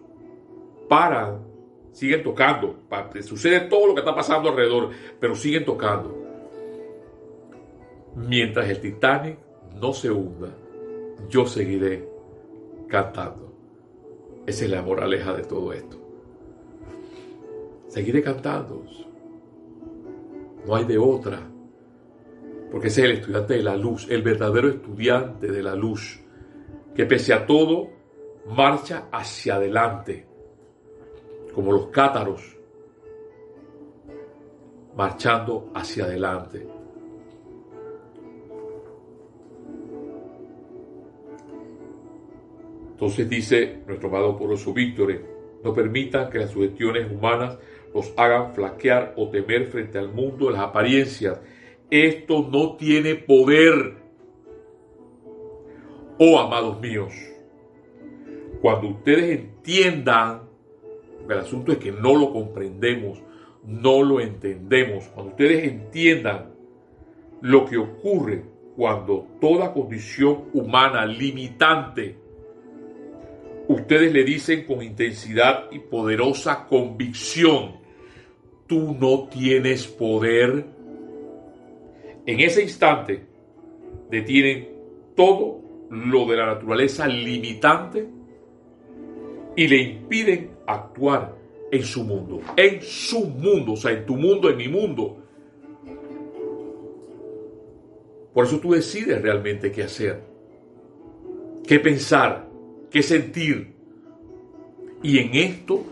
paran, 0.89 1.45
siguen 1.91 2.23
tocando. 2.23 2.75
Sucede 3.21 3.61
todo 3.61 3.87
lo 3.87 3.93
que 3.93 4.01
está 4.01 4.13
pasando 4.13 4.49
alrededor, 4.49 4.89
pero 5.19 5.35
siguen 5.35 5.65
tocando. 5.65 6.15
Mientras 8.15 8.67
el 8.69 8.81
Titanic 8.81 9.37
no 9.79 9.93
se 9.93 10.11
hunda, 10.11 10.49
yo 11.29 11.45
seguiré 11.45 12.09
cantando. 12.87 13.46
Esa 14.47 14.65
es 14.65 14.71
la 14.71 14.81
moraleja 14.81 15.33
de 15.33 15.43
todo 15.43 15.73
esto. 15.73 15.97
Seguiré 17.89 18.23
cantando. 18.23 18.83
No 20.65 20.75
hay 20.75 20.85
de 20.85 20.97
otra. 20.97 21.41
Porque 22.71 22.87
ese 22.87 23.01
es 23.01 23.09
el 23.09 23.17
estudiante 23.17 23.53
de 23.55 23.63
la 23.63 23.75
luz, 23.75 24.07
el 24.09 24.23
verdadero 24.23 24.69
estudiante 24.69 25.51
de 25.51 25.61
la 25.61 25.75
luz, 25.75 26.19
que 26.95 27.05
pese 27.05 27.33
a 27.33 27.45
todo 27.45 27.89
marcha 28.45 29.09
hacia 29.11 29.55
adelante 29.55 30.25
como 31.53 31.71
los 31.71 31.87
cátaros, 31.87 32.55
marchando 34.95 35.71
hacia 35.73 36.05
adelante. 36.05 36.67
Entonces 42.97 43.29
dice 43.29 43.83
nuestro 43.85 44.09
amado 44.09 44.35
poroso 44.35 44.73
Víctor, 44.73 45.21
no 45.63 45.71
permitan 45.71 46.31
que 46.31 46.39
las 46.39 46.49
sugestiones 46.49 47.11
humanas 47.11 47.59
los 47.93 48.11
hagan 48.17 48.55
flaquear 48.55 49.13
o 49.17 49.29
temer 49.29 49.67
frente 49.67 49.99
al 49.99 50.11
mundo 50.11 50.47
de 50.47 50.53
las 50.53 50.61
apariencias. 50.61 51.39
Esto 51.91 52.49
no 52.51 52.75
tiene 52.75 53.13
poder. 53.13 53.97
Oh, 56.17 56.39
amados 56.39 56.81
míos, 56.81 57.13
cuando 58.61 58.87
ustedes 58.87 59.41
entiendan 59.41 60.47
el 61.29 61.39
asunto 61.39 61.71
es 61.71 61.77
que 61.77 61.91
no 61.91 62.15
lo 62.15 62.31
comprendemos, 62.31 63.21
no 63.63 64.01
lo 64.01 64.19
entendemos. 64.19 65.07
Cuando 65.09 65.33
ustedes 65.33 65.65
entiendan 65.65 66.53
lo 67.41 67.65
que 67.65 67.77
ocurre 67.77 68.43
cuando 68.75 69.27
toda 69.39 69.71
condición 69.71 70.45
humana 70.53 71.05
limitante, 71.05 72.17
ustedes 73.67 74.13
le 74.13 74.23
dicen 74.23 74.65
con 74.65 74.81
intensidad 74.81 75.71
y 75.71 75.79
poderosa 75.79 76.65
convicción, 76.67 77.77
tú 78.65 78.95
no 78.99 79.27
tienes 79.27 79.85
poder. 79.87 80.65
En 82.25 82.39
ese 82.39 82.63
instante 82.63 83.25
detienen 84.09 84.69
todo 85.15 85.61
lo 85.89 86.25
de 86.25 86.37
la 86.37 86.45
naturaleza 86.47 87.07
limitante 87.07 88.07
y 89.55 89.67
le 89.67 89.77
impiden 89.77 90.51
actuar 90.67 91.35
en 91.71 91.83
su 91.83 92.03
mundo, 92.03 92.41
en 92.55 92.81
su 92.81 93.25
mundo, 93.25 93.73
o 93.73 93.75
sea, 93.75 93.91
en 93.91 94.05
tu 94.05 94.15
mundo, 94.15 94.49
en 94.49 94.57
mi 94.57 94.67
mundo. 94.67 95.17
Por 98.33 98.45
eso 98.45 98.59
tú 98.59 98.71
decides 98.71 99.21
realmente 99.21 99.71
qué 99.71 99.83
hacer, 99.83 100.21
qué 101.65 101.79
pensar, 101.79 102.46
qué 102.91 103.03
sentir. 103.03 103.73
Y 105.03 105.19
en 105.19 105.35
esto 105.35 105.83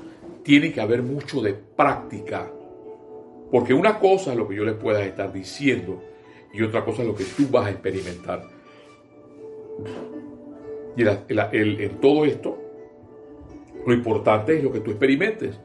tiene 0.44 0.72
que 0.72 0.82
haber 0.82 1.04
mucho 1.04 1.42
de 1.42 1.54
práctica. 1.54 2.52
Porque 3.52 3.74
una 3.74 4.00
cosa 4.00 4.32
es 4.32 4.38
lo 4.38 4.48
que 4.48 4.56
yo 4.56 4.64
le 4.64 4.74
pueda 4.74 5.04
estar 5.04 5.32
diciendo 5.32 6.04
y 6.54 6.62
otra 6.64 6.84
cosa 6.84 7.02
es 7.02 7.08
lo 7.08 7.16
que 7.16 7.26
tú 7.26 7.48
vas 7.50 7.68
a 7.68 7.72
experimentar. 7.72 8.48
Y 10.98 11.04
en 11.04 12.00
todo 12.00 12.26
esto 12.26 12.58
lo 13.86 13.94
importante 13.94 14.58
es 14.58 14.64
lo 14.64 14.72
que 14.72 14.80
tú 14.80 14.92
experimentes. 14.92 15.60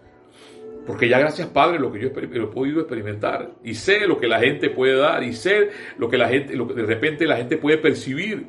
Porque 0.87 1.09
ya 1.09 1.19
gracias 1.19 1.49
Padre 1.49 1.79
lo 1.79 1.93
que 1.93 2.01
yo 2.01 2.09
he 2.09 2.47
podido 2.47 2.81
experimentar 2.81 3.53
y 3.63 3.75
sé 3.75 4.07
lo 4.07 4.19
que 4.19 4.27
la 4.27 4.41
gente 4.41 4.71
puede 4.71 4.97
dar 4.97 5.23
y 5.23 5.33
sé 5.33 5.71
lo 5.99 6.09
que 6.09 6.19
la 6.19 6.29
gente, 6.29 6.57
lo 6.57 6.67
que 6.67 6.75
de 6.75 6.83
repente 6.83 7.27
la 7.27 7.37
gente 7.37 7.57
puede 7.57 7.79
percibir. 7.79 8.47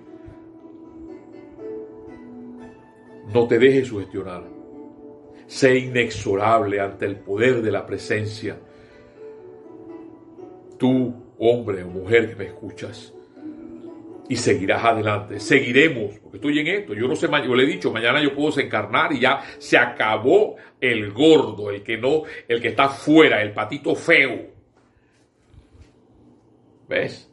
No 3.34 3.48
te 3.48 3.58
dejes 3.58 3.88
sugestionar. 3.88 4.44
Sé 5.48 5.78
inexorable 5.78 6.80
ante 6.80 7.06
el 7.06 7.17
poder 7.17 7.62
de 7.62 7.72
la 7.72 7.86
presencia. 7.86 8.58
Tú, 10.78 11.13
hombre 11.38 11.84
o 11.84 11.88
mujer 11.88 12.30
que 12.30 12.36
me 12.36 12.46
escuchas, 12.46 13.13
y 14.32 14.38
seguirás 14.38 14.82
adelante. 14.86 15.41
Seguiremos, 15.41 16.17
porque 16.20 16.38
estoy 16.38 16.60
en 16.60 16.67
esto. 16.67 16.94
Yo 16.94 17.06
no 17.06 17.17
sé, 17.17 17.28
yo 17.28 17.54
le 17.54 17.63
he 17.63 17.67
dicho, 17.67 17.91
mañana 17.91 18.24
yo 18.24 18.34
puedo 18.34 18.48
desencarnar 18.48 19.12
y 19.12 19.20
ya 19.20 19.41
se 19.58 19.78
acabó 19.78 20.56
el 20.80 21.12
gordo, 21.12 21.70
el 21.70 21.84
que 21.84 21.98
no, 21.98 22.24
el 22.48 22.62
que 22.62 22.70
está 22.70 22.88
fuera, 22.88 23.41
el 23.41 23.52
patito 23.52 23.94
feo. 23.94 24.52
¿Ves? 26.88 27.30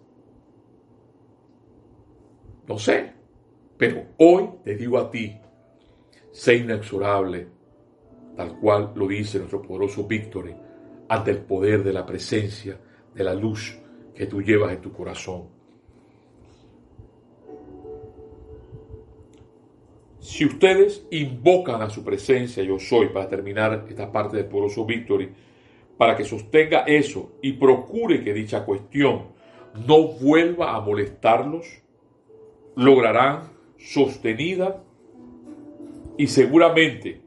No 2.66 2.76
sé, 2.80 3.12
pero 3.76 4.04
hoy 4.18 4.48
te 4.64 4.74
digo 4.74 4.98
a 4.98 5.08
ti, 5.08 5.36
sé 6.30 6.56
inexorable, 6.56 7.48
tal 8.36 8.58
cual 8.58 8.92
lo 8.94 9.08
dice 9.08 9.38
nuestro 9.38 9.62
poderoso 9.62 10.04
Víctor, 10.06 10.54
ante 11.08 11.30
el 11.30 11.38
poder 11.38 11.82
de 11.82 11.92
la 11.92 12.06
presencia, 12.06 12.78
de 13.14 13.24
la 13.24 13.34
luz 13.34 13.78
que 14.14 14.26
tú 14.26 14.42
llevas 14.42 14.72
en 14.72 14.80
tu 14.80 14.92
corazón. 14.92 15.48
Si 20.20 20.44
ustedes 20.44 21.06
invocan 21.10 21.80
a 21.80 21.88
su 21.88 22.04
presencia, 22.04 22.62
yo 22.62 22.78
soy, 22.78 23.08
para 23.08 23.28
terminar 23.28 23.86
esta 23.88 24.12
parte 24.12 24.36
del 24.36 24.46
poroso 24.46 24.84
Victory, 24.84 25.32
para 25.96 26.14
que 26.16 26.24
sostenga 26.24 26.80
eso 26.80 27.32
y 27.42 27.54
procure 27.54 28.22
que 28.22 28.32
dicha 28.32 28.64
cuestión 28.64 29.28
no 29.86 30.08
vuelva 30.08 30.74
a 30.74 30.80
molestarlos, 30.80 31.66
lograrán 32.76 33.50
sostenida 33.78 34.84
y 36.18 36.26
seguramente 36.26 37.22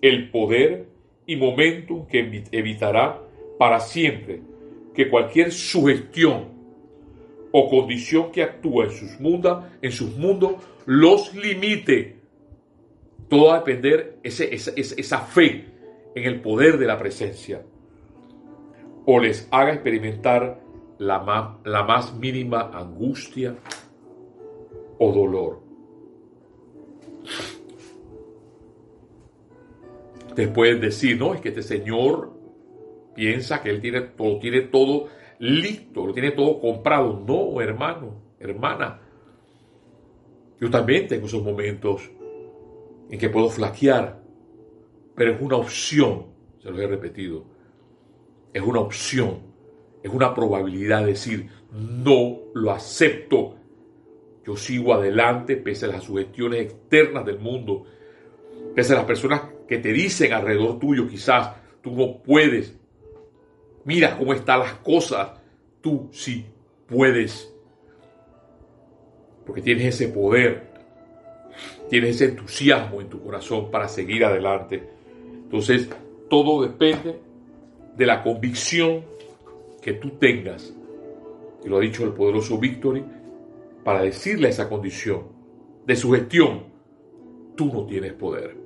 el 0.00 0.30
poder 0.30 0.88
y 1.26 1.36
momentum 1.36 2.06
que 2.06 2.44
evitará 2.50 3.20
para 3.58 3.78
siempre 3.78 4.40
que 4.94 5.08
cualquier 5.08 5.52
sugestión 5.52 6.48
o 7.52 7.68
condición 7.68 8.32
que 8.32 8.42
actúa 8.42 8.86
en 8.86 8.90
sus, 8.90 9.20
mundos, 9.20 9.64
en 9.82 9.92
sus 9.92 10.16
mundos 10.16 10.54
los 10.86 11.34
limite. 11.34 12.16
Todo 13.28 13.52
a 13.52 13.58
depender 13.58 14.18
ese, 14.22 14.52
esa, 14.54 14.72
esa 14.74 15.18
fe 15.20 15.66
en 16.14 16.24
el 16.24 16.40
poder 16.40 16.78
de 16.78 16.86
la 16.86 16.98
presencia. 16.98 17.62
O 19.04 19.20
les 19.20 19.48
haga 19.50 19.74
experimentar 19.74 20.60
la 20.98 21.58
la 21.64 21.82
más 21.82 22.14
mínima 22.14 22.70
angustia 22.72 23.54
o 24.98 25.12
dolor. 25.12 25.61
Ustedes 30.32 30.48
pueden 30.48 30.80
decir, 30.80 31.18
no, 31.18 31.34
es 31.34 31.42
que 31.42 31.50
este 31.50 31.62
señor 31.62 32.32
piensa 33.14 33.60
que 33.60 33.68
él 33.68 33.82
tiene 33.82 34.00
todo, 34.00 34.38
tiene 34.38 34.62
todo 34.62 35.08
listo, 35.38 36.06
lo 36.06 36.14
tiene 36.14 36.30
todo 36.30 36.58
comprado. 36.58 37.22
No, 37.28 37.60
hermano, 37.60 38.14
hermana. 38.40 38.98
Yo 40.58 40.70
también 40.70 41.06
tengo 41.06 41.26
esos 41.26 41.42
momentos 41.44 42.10
en 43.10 43.18
que 43.18 43.28
puedo 43.28 43.50
flaquear, 43.50 44.22
pero 45.14 45.32
es 45.32 45.40
una 45.42 45.56
opción, 45.56 46.28
se 46.62 46.70
lo 46.70 46.80
he 46.80 46.86
repetido, 46.86 47.44
es 48.54 48.62
una 48.62 48.80
opción, 48.80 49.40
es 50.02 50.10
una 50.10 50.34
probabilidad 50.34 51.00
de 51.00 51.08
decir, 51.08 51.50
no 51.72 52.38
lo 52.54 52.70
acepto. 52.70 53.56
Yo 54.46 54.56
sigo 54.56 54.94
adelante 54.94 55.58
pese 55.58 55.84
a 55.84 55.88
las 55.88 56.04
sugestiones 56.04 56.62
externas 56.62 57.26
del 57.26 57.38
mundo, 57.38 57.84
pese 58.74 58.94
a 58.94 58.96
las 58.96 59.04
personas 59.04 59.51
que 59.72 59.78
te 59.78 59.90
dicen 59.94 60.34
alrededor 60.34 60.78
tuyo 60.78 61.08
quizás, 61.08 61.56
tú 61.80 61.92
no 61.92 62.18
puedes, 62.18 62.76
mira 63.86 64.18
cómo 64.18 64.34
están 64.34 64.58
las 64.58 64.74
cosas, 64.74 65.30
tú 65.80 66.10
sí 66.12 66.44
puedes. 66.86 67.50
Porque 69.46 69.62
tienes 69.62 69.94
ese 69.94 70.08
poder, 70.08 70.74
tienes 71.88 72.16
ese 72.16 72.26
entusiasmo 72.26 73.00
en 73.00 73.08
tu 73.08 73.22
corazón 73.22 73.70
para 73.70 73.88
seguir 73.88 74.26
adelante. 74.26 74.90
Entonces, 75.44 75.88
todo 76.28 76.60
depende 76.60 77.18
de 77.96 78.04
la 78.04 78.22
convicción 78.22 79.06
que 79.80 79.94
tú 79.94 80.10
tengas, 80.18 80.70
y 81.64 81.68
lo 81.70 81.78
ha 81.78 81.80
dicho 81.80 82.04
el 82.04 82.12
poderoso 82.12 82.58
Victory, 82.58 83.02
para 83.82 84.02
decirle 84.02 84.50
esa 84.50 84.68
condición 84.68 85.22
de 85.86 85.96
su 85.96 86.12
gestión, 86.12 86.64
tú 87.56 87.72
no 87.72 87.86
tienes 87.86 88.12
poder. 88.12 88.61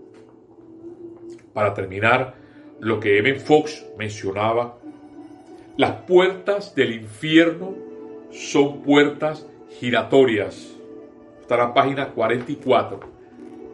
Para 1.56 1.72
terminar, 1.72 2.34
lo 2.80 3.00
que 3.00 3.16
Evan 3.16 3.40
Fox 3.40 3.86
mencionaba, 3.96 4.76
las 5.78 5.92
puertas 6.02 6.74
del 6.74 6.92
infierno 6.92 7.74
son 8.30 8.82
puertas 8.82 9.48
giratorias. 9.80 10.76
Está 11.40 11.54
en 11.54 11.60
la 11.60 11.72
página 11.72 12.08
44. 12.10 13.00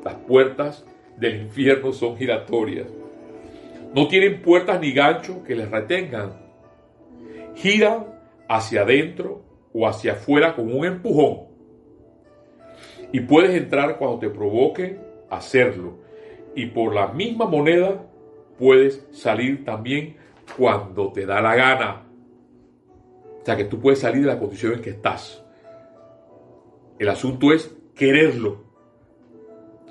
Las 0.05 0.15
puertas 0.15 0.87
del 1.17 1.43
infierno 1.43 1.93
son 1.93 2.17
giratorias. 2.17 2.87
No 3.93 4.07
tienen 4.07 4.43
puertas 4.43 4.81
ni 4.81 4.93
gancho 4.93 5.43
que 5.43 5.57
les 5.57 5.69
retengan. 5.69 6.35
Giran 7.57 8.07
hacia 8.49 8.83
adentro 8.83 9.43
o 9.73 9.89
hacia 9.89 10.13
afuera 10.13 10.55
con 10.55 10.73
un 10.73 10.85
empujón. 10.85 11.49
Y 13.11 13.19
puedes 13.23 13.61
entrar 13.61 13.99
cuando 13.99 14.21
te 14.21 14.31
provoque 14.31 15.01
hacerlo. 15.29 16.02
Y 16.55 16.67
por 16.67 16.95
la 16.95 17.09
misma 17.09 17.47
moneda 17.47 18.07
puedes 18.59 19.07
salir 19.11 19.65
también 19.65 20.17
cuando 20.57 21.13
te 21.13 21.27
da 21.27 21.41
la 21.41 21.55
gana. 21.55 22.03
O 23.41 23.45
sea 23.45 23.57
que 23.57 23.65
tú 23.65 23.81
puedes 23.81 24.01
salir 24.01 24.23
de 24.23 24.29
la 24.29 24.39
condición 24.39 24.75
en 24.75 24.83
que 24.83 24.91
estás. 24.91 25.43
El 26.99 27.09
asunto 27.09 27.53
es 27.53 27.75
quererlo. 27.95 28.65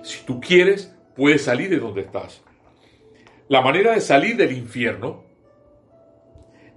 Si 0.03 0.25
tú 0.25 0.39
quieres, 0.39 0.95
puedes 1.15 1.43
salir 1.43 1.69
de 1.69 1.79
donde 1.79 2.01
estás. 2.01 2.43
La 3.49 3.61
manera 3.61 3.93
de 3.93 4.01
salir 4.01 4.37
del 4.37 4.53
infierno 4.53 5.23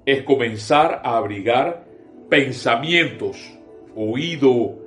es 0.05 0.23
comenzar 0.25 1.01
a 1.05 1.17
abrigar 1.17 1.87
pensamientos, 2.29 3.57
oído. 3.95 4.79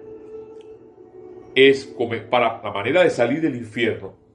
Es 1.56 1.86
para 2.30 2.62
la 2.62 2.72
manera 2.72 3.04
de 3.04 3.10
salir 3.10 3.42
del 3.42 3.56
infierno 3.56 4.27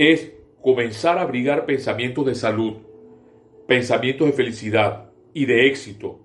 es 0.00 0.32
comenzar 0.62 1.18
a 1.18 1.22
abrigar 1.22 1.66
pensamientos 1.66 2.24
de 2.24 2.34
salud, 2.34 2.78
pensamientos 3.66 4.26
de 4.28 4.32
felicidad 4.32 5.10
y 5.34 5.44
de 5.44 5.66
éxito 5.66 6.20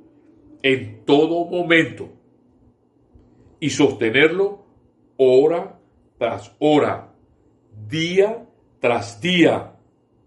en 0.64 1.04
todo 1.04 1.44
momento 1.44 2.10
y 3.60 3.70
sostenerlo 3.70 4.66
hora 5.18 5.78
tras 6.18 6.56
hora, 6.60 7.14
día 7.90 8.48
tras 8.80 9.20
día, 9.20 9.74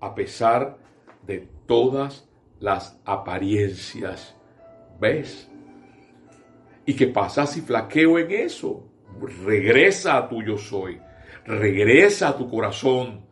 a 0.01 0.15
pesar 0.15 0.77
de 1.25 1.49
todas 1.67 2.29
las 2.61 3.01
apariencias. 3.05 4.37
¿Ves? 5.01 5.49
¿Y 6.85 6.95
qué 6.95 7.07
pasa 7.07 7.47
si 7.47 7.61
flaqueo 7.61 8.19
en 8.19 8.31
eso? 8.31 8.85
Regresa 9.47 10.17
a 10.17 10.29
tu 10.29 10.43
yo 10.43 10.59
soy, 10.59 11.01
regresa 11.47 12.29
a 12.29 12.37
tu 12.37 12.51
corazón, 12.51 13.28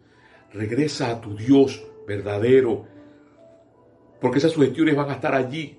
Regresa 0.57 1.11
a 1.11 1.21
tu 1.21 1.37
Dios 1.37 1.87
verdadero, 2.07 2.87
porque 4.21 4.39
esas 4.39 4.53
sugestiones 4.53 4.97
van 4.97 5.11
a 5.11 5.15
estar 5.15 5.35
allí. 5.35 5.79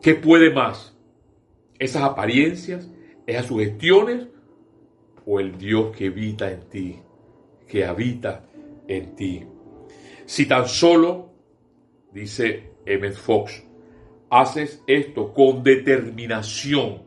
¿Qué 0.00 0.14
puede 0.14 0.50
más? 0.50 0.96
¿Esas 1.78 2.02
apariencias, 2.02 2.88
esas 3.26 3.46
sugestiones 3.46 4.28
o 5.26 5.40
el 5.40 5.58
Dios 5.58 5.94
que 5.94 6.06
habita 6.06 6.50
en 6.50 6.60
ti, 6.70 6.98
que 7.68 7.84
habita 7.84 8.46
en 8.88 9.14
ti? 9.14 9.46
Si 10.24 10.46
tan 10.46 10.66
solo, 10.66 11.28
dice 12.12 12.70
Emmett 12.86 13.14
Fox, 13.14 13.62
haces 14.30 14.82
esto 14.86 15.34
con 15.34 15.62
determinación, 15.62 17.02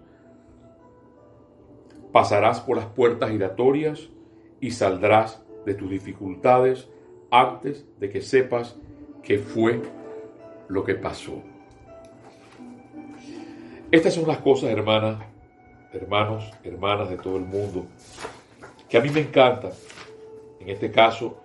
pasarás 2.12 2.62
por 2.62 2.78
las 2.78 2.86
puertas 2.88 3.32
giratorias 3.32 4.08
y 4.62 4.70
saldrás 4.70 5.43
de 5.66 5.74
tus 5.74 5.90
dificultades 5.90 6.90
antes 7.32 7.86
de 8.00 8.10
que 8.10 8.22
sepas 8.22 8.78
qué 9.22 9.40
fue 9.40 9.82
lo 10.68 10.84
que 10.84 10.96
pasó. 10.96 11.42
Estas 13.92 14.14
son 14.14 14.28
las 14.28 14.40
cosas, 14.40 14.70
hermanas, 14.70 15.24
hermanos, 15.94 16.52
hermanas 16.64 17.10
de 17.10 17.18
todo 17.18 17.38
el 17.38 17.46
mundo, 17.46 17.88
que 18.90 18.98
a 18.98 19.02
mí 19.02 19.10
me 19.10 19.22
encantan. 19.22 19.72
En 20.60 20.70
este 20.70 20.92
caso, 20.92 21.40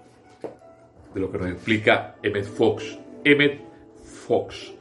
de 1.13 1.21
lo 1.21 1.31
que 1.31 1.39
nos 1.39 1.51
explica 1.51 2.17
Emmett 2.23 2.45
Fox. 2.45 2.99
Emmett 3.25 3.61
Fox. 4.27 4.75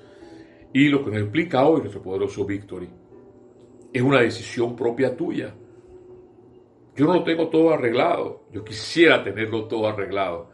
Y 0.73 0.89
lo 0.89 1.03
que 1.03 1.11
nos 1.11 1.21
explica 1.21 1.65
hoy 1.65 1.79
nuestro 1.79 2.01
poderoso 2.01 2.45
Victory. 2.45 2.89
Es 3.91 4.01
una 4.01 4.21
decisión 4.21 4.75
propia 4.75 5.15
tuya 5.15 5.53
yo 6.97 7.05
no 7.05 7.13
lo 7.13 7.23
tengo 7.23 7.47
todo 7.47 7.71
arreglado. 7.71 8.47
Yo 8.51 8.65
quisiera 8.65 9.23
tenerlo 9.23 9.65
todo 9.65 9.87
arreglado. 9.87 10.49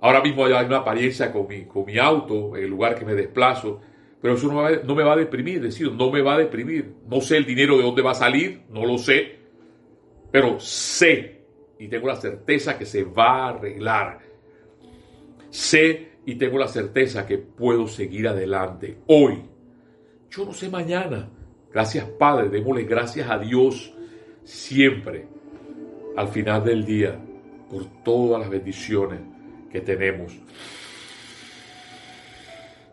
Ahora 0.00 0.22
mismo 0.22 0.46
hay 0.46 0.64
una 0.64 0.78
apariencia 0.78 1.30
con 1.30 1.46
mi, 1.46 1.66
con 1.66 1.84
mi 1.84 1.98
auto, 1.98 2.56
el 2.56 2.68
lugar 2.68 2.98
que 2.98 3.04
me 3.04 3.14
desplazo, 3.14 3.80
pero 4.20 4.34
eso 4.34 4.50
no, 4.50 4.68
no 4.68 4.94
me 4.94 5.04
va 5.04 5.12
a 5.12 5.16
deprimir, 5.16 5.56
es 5.56 5.62
decir, 5.62 5.92
no 5.92 6.10
me 6.10 6.22
va 6.22 6.34
a 6.34 6.38
deprimir. 6.38 6.94
No 7.06 7.20
sé 7.20 7.36
el 7.36 7.44
dinero 7.44 7.76
de 7.76 7.82
dónde 7.82 8.00
va 8.00 8.12
a 8.12 8.14
salir, 8.14 8.62
no 8.70 8.86
lo 8.86 8.96
sé, 8.96 9.40
pero 10.30 10.58
sé 10.58 11.42
y 11.78 11.86
tengo 11.86 12.08
la 12.08 12.16
certeza 12.16 12.78
que 12.78 12.86
se 12.86 13.04
va 13.04 13.44
a 13.44 13.48
arreglar. 13.50 14.20
Sé 15.50 16.12
y 16.24 16.36
tengo 16.36 16.58
la 16.58 16.68
certeza 16.68 17.26
que 17.26 17.36
puedo 17.36 17.86
seguir 17.86 18.26
adelante 18.26 19.00
hoy. 19.06 19.42
Yo 20.30 20.46
no 20.46 20.54
sé 20.54 20.70
mañana. 20.70 21.28
Gracias 21.70 22.06
Padre, 22.18 22.48
démosle 22.48 22.84
gracias 22.84 23.30
a 23.30 23.38
Dios 23.38 23.94
siempre 24.44 25.41
al 26.16 26.28
final 26.28 26.64
del 26.64 26.84
día 26.84 27.18
por 27.70 27.84
todas 28.04 28.40
las 28.40 28.50
bendiciones 28.50 29.20
que 29.70 29.80
tenemos, 29.80 30.38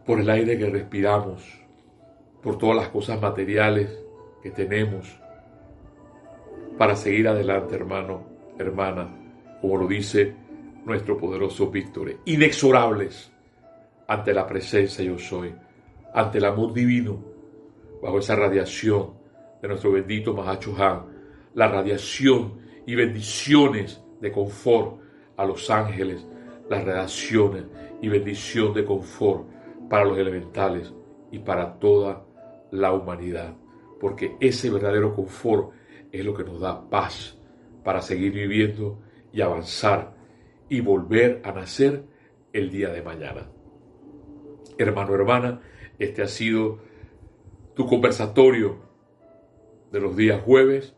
por 0.05 0.19
el 0.19 0.29
aire 0.29 0.57
que 0.57 0.69
respiramos, 0.69 1.43
por 2.41 2.57
todas 2.57 2.77
las 2.77 2.87
cosas 2.89 3.19
materiales 3.21 3.89
que 4.41 4.51
tenemos 4.51 5.19
para 6.77 6.95
seguir 6.95 7.27
adelante, 7.27 7.75
hermano, 7.75 8.23
hermana, 8.57 9.09
como 9.59 9.77
lo 9.77 9.87
dice 9.87 10.33
nuestro 10.85 11.17
poderoso 11.17 11.69
Víctor, 11.69 12.15
inexorables 12.23 13.29
ante 14.07 14.33
la 14.33 14.47
presencia 14.47 15.03
yo 15.03 15.19
soy, 15.19 15.53
ante 16.13 16.37
el 16.37 16.45
amor 16.45 16.73
divino, 16.73 17.21
bajo 18.01 18.19
esa 18.19 18.35
radiación 18.37 19.13
de 19.61 19.67
nuestro 19.67 19.91
bendito 19.91 20.33
Mahacho 20.33 20.73
la 21.53 21.67
radiación 21.67 22.68
y 22.89 22.95
bendiciones 22.95 24.01
de 24.19 24.31
confort 24.31 24.99
a 25.37 25.45
los 25.45 25.69
ángeles, 25.69 26.25
las 26.71 26.83
relaciones 26.83 27.65
y 28.01 28.09
bendición 28.09 28.73
de 28.73 28.83
confort 28.83 29.47
para 29.87 30.05
los 30.05 30.17
elementales 30.17 30.91
y 31.31 31.37
para 31.37 31.77
toda 31.77 32.25
la 32.71 32.91
humanidad. 32.91 33.55
Porque 33.99 34.35
ese 34.39 34.71
verdadero 34.71 35.13
confort 35.13 35.71
es 36.11 36.25
lo 36.25 36.33
que 36.33 36.43
nos 36.43 36.61
da 36.61 36.89
paz 36.89 37.37
para 37.83 38.01
seguir 38.01 38.33
viviendo 38.33 39.03
y 39.31 39.41
avanzar 39.41 40.15
y 40.67 40.81
volver 40.81 41.43
a 41.43 41.51
nacer 41.51 42.05
el 42.53 42.71
día 42.71 42.89
de 42.89 43.03
mañana. 43.03 43.51
Hermano, 44.79 45.13
hermana, 45.13 45.61
este 45.99 46.23
ha 46.23 46.27
sido 46.27 46.79
tu 47.75 47.85
conversatorio 47.85 48.77
de 49.91 49.99
los 49.99 50.17
días 50.17 50.41
jueves 50.41 50.95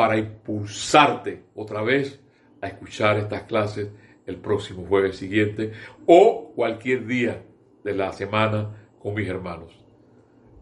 para 0.00 0.16
impulsarte 0.16 1.42
otra 1.54 1.82
vez 1.82 2.18
a 2.62 2.68
escuchar 2.68 3.18
estas 3.18 3.42
clases 3.42 3.90
el 4.24 4.36
próximo 4.36 4.86
jueves 4.86 5.18
siguiente 5.18 5.72
o 6.06 6.54
cualquier 6.56 7.06
día 7.06 7.42
de 7.84 7.94
la 7.94 8.10
semana 8.14 8.74
con 8.98 9.12
mis 9.12 9.28
hermanos. 9.28 9.78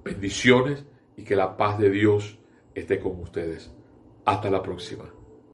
Bendiciones 0.02 0.84
y 1.16 1.22
que 1.22 1.36
la 1.36 1.56
paz 1.56 1.78
de 1.78 1.88
Dios 1.88 2.36
esté 2.74 2.98
con 2.98 3.20
ustedes. 3.20 3.72
Hasta 4.24 4.50
la 4.50 4.60
próxima. 4.60 5.04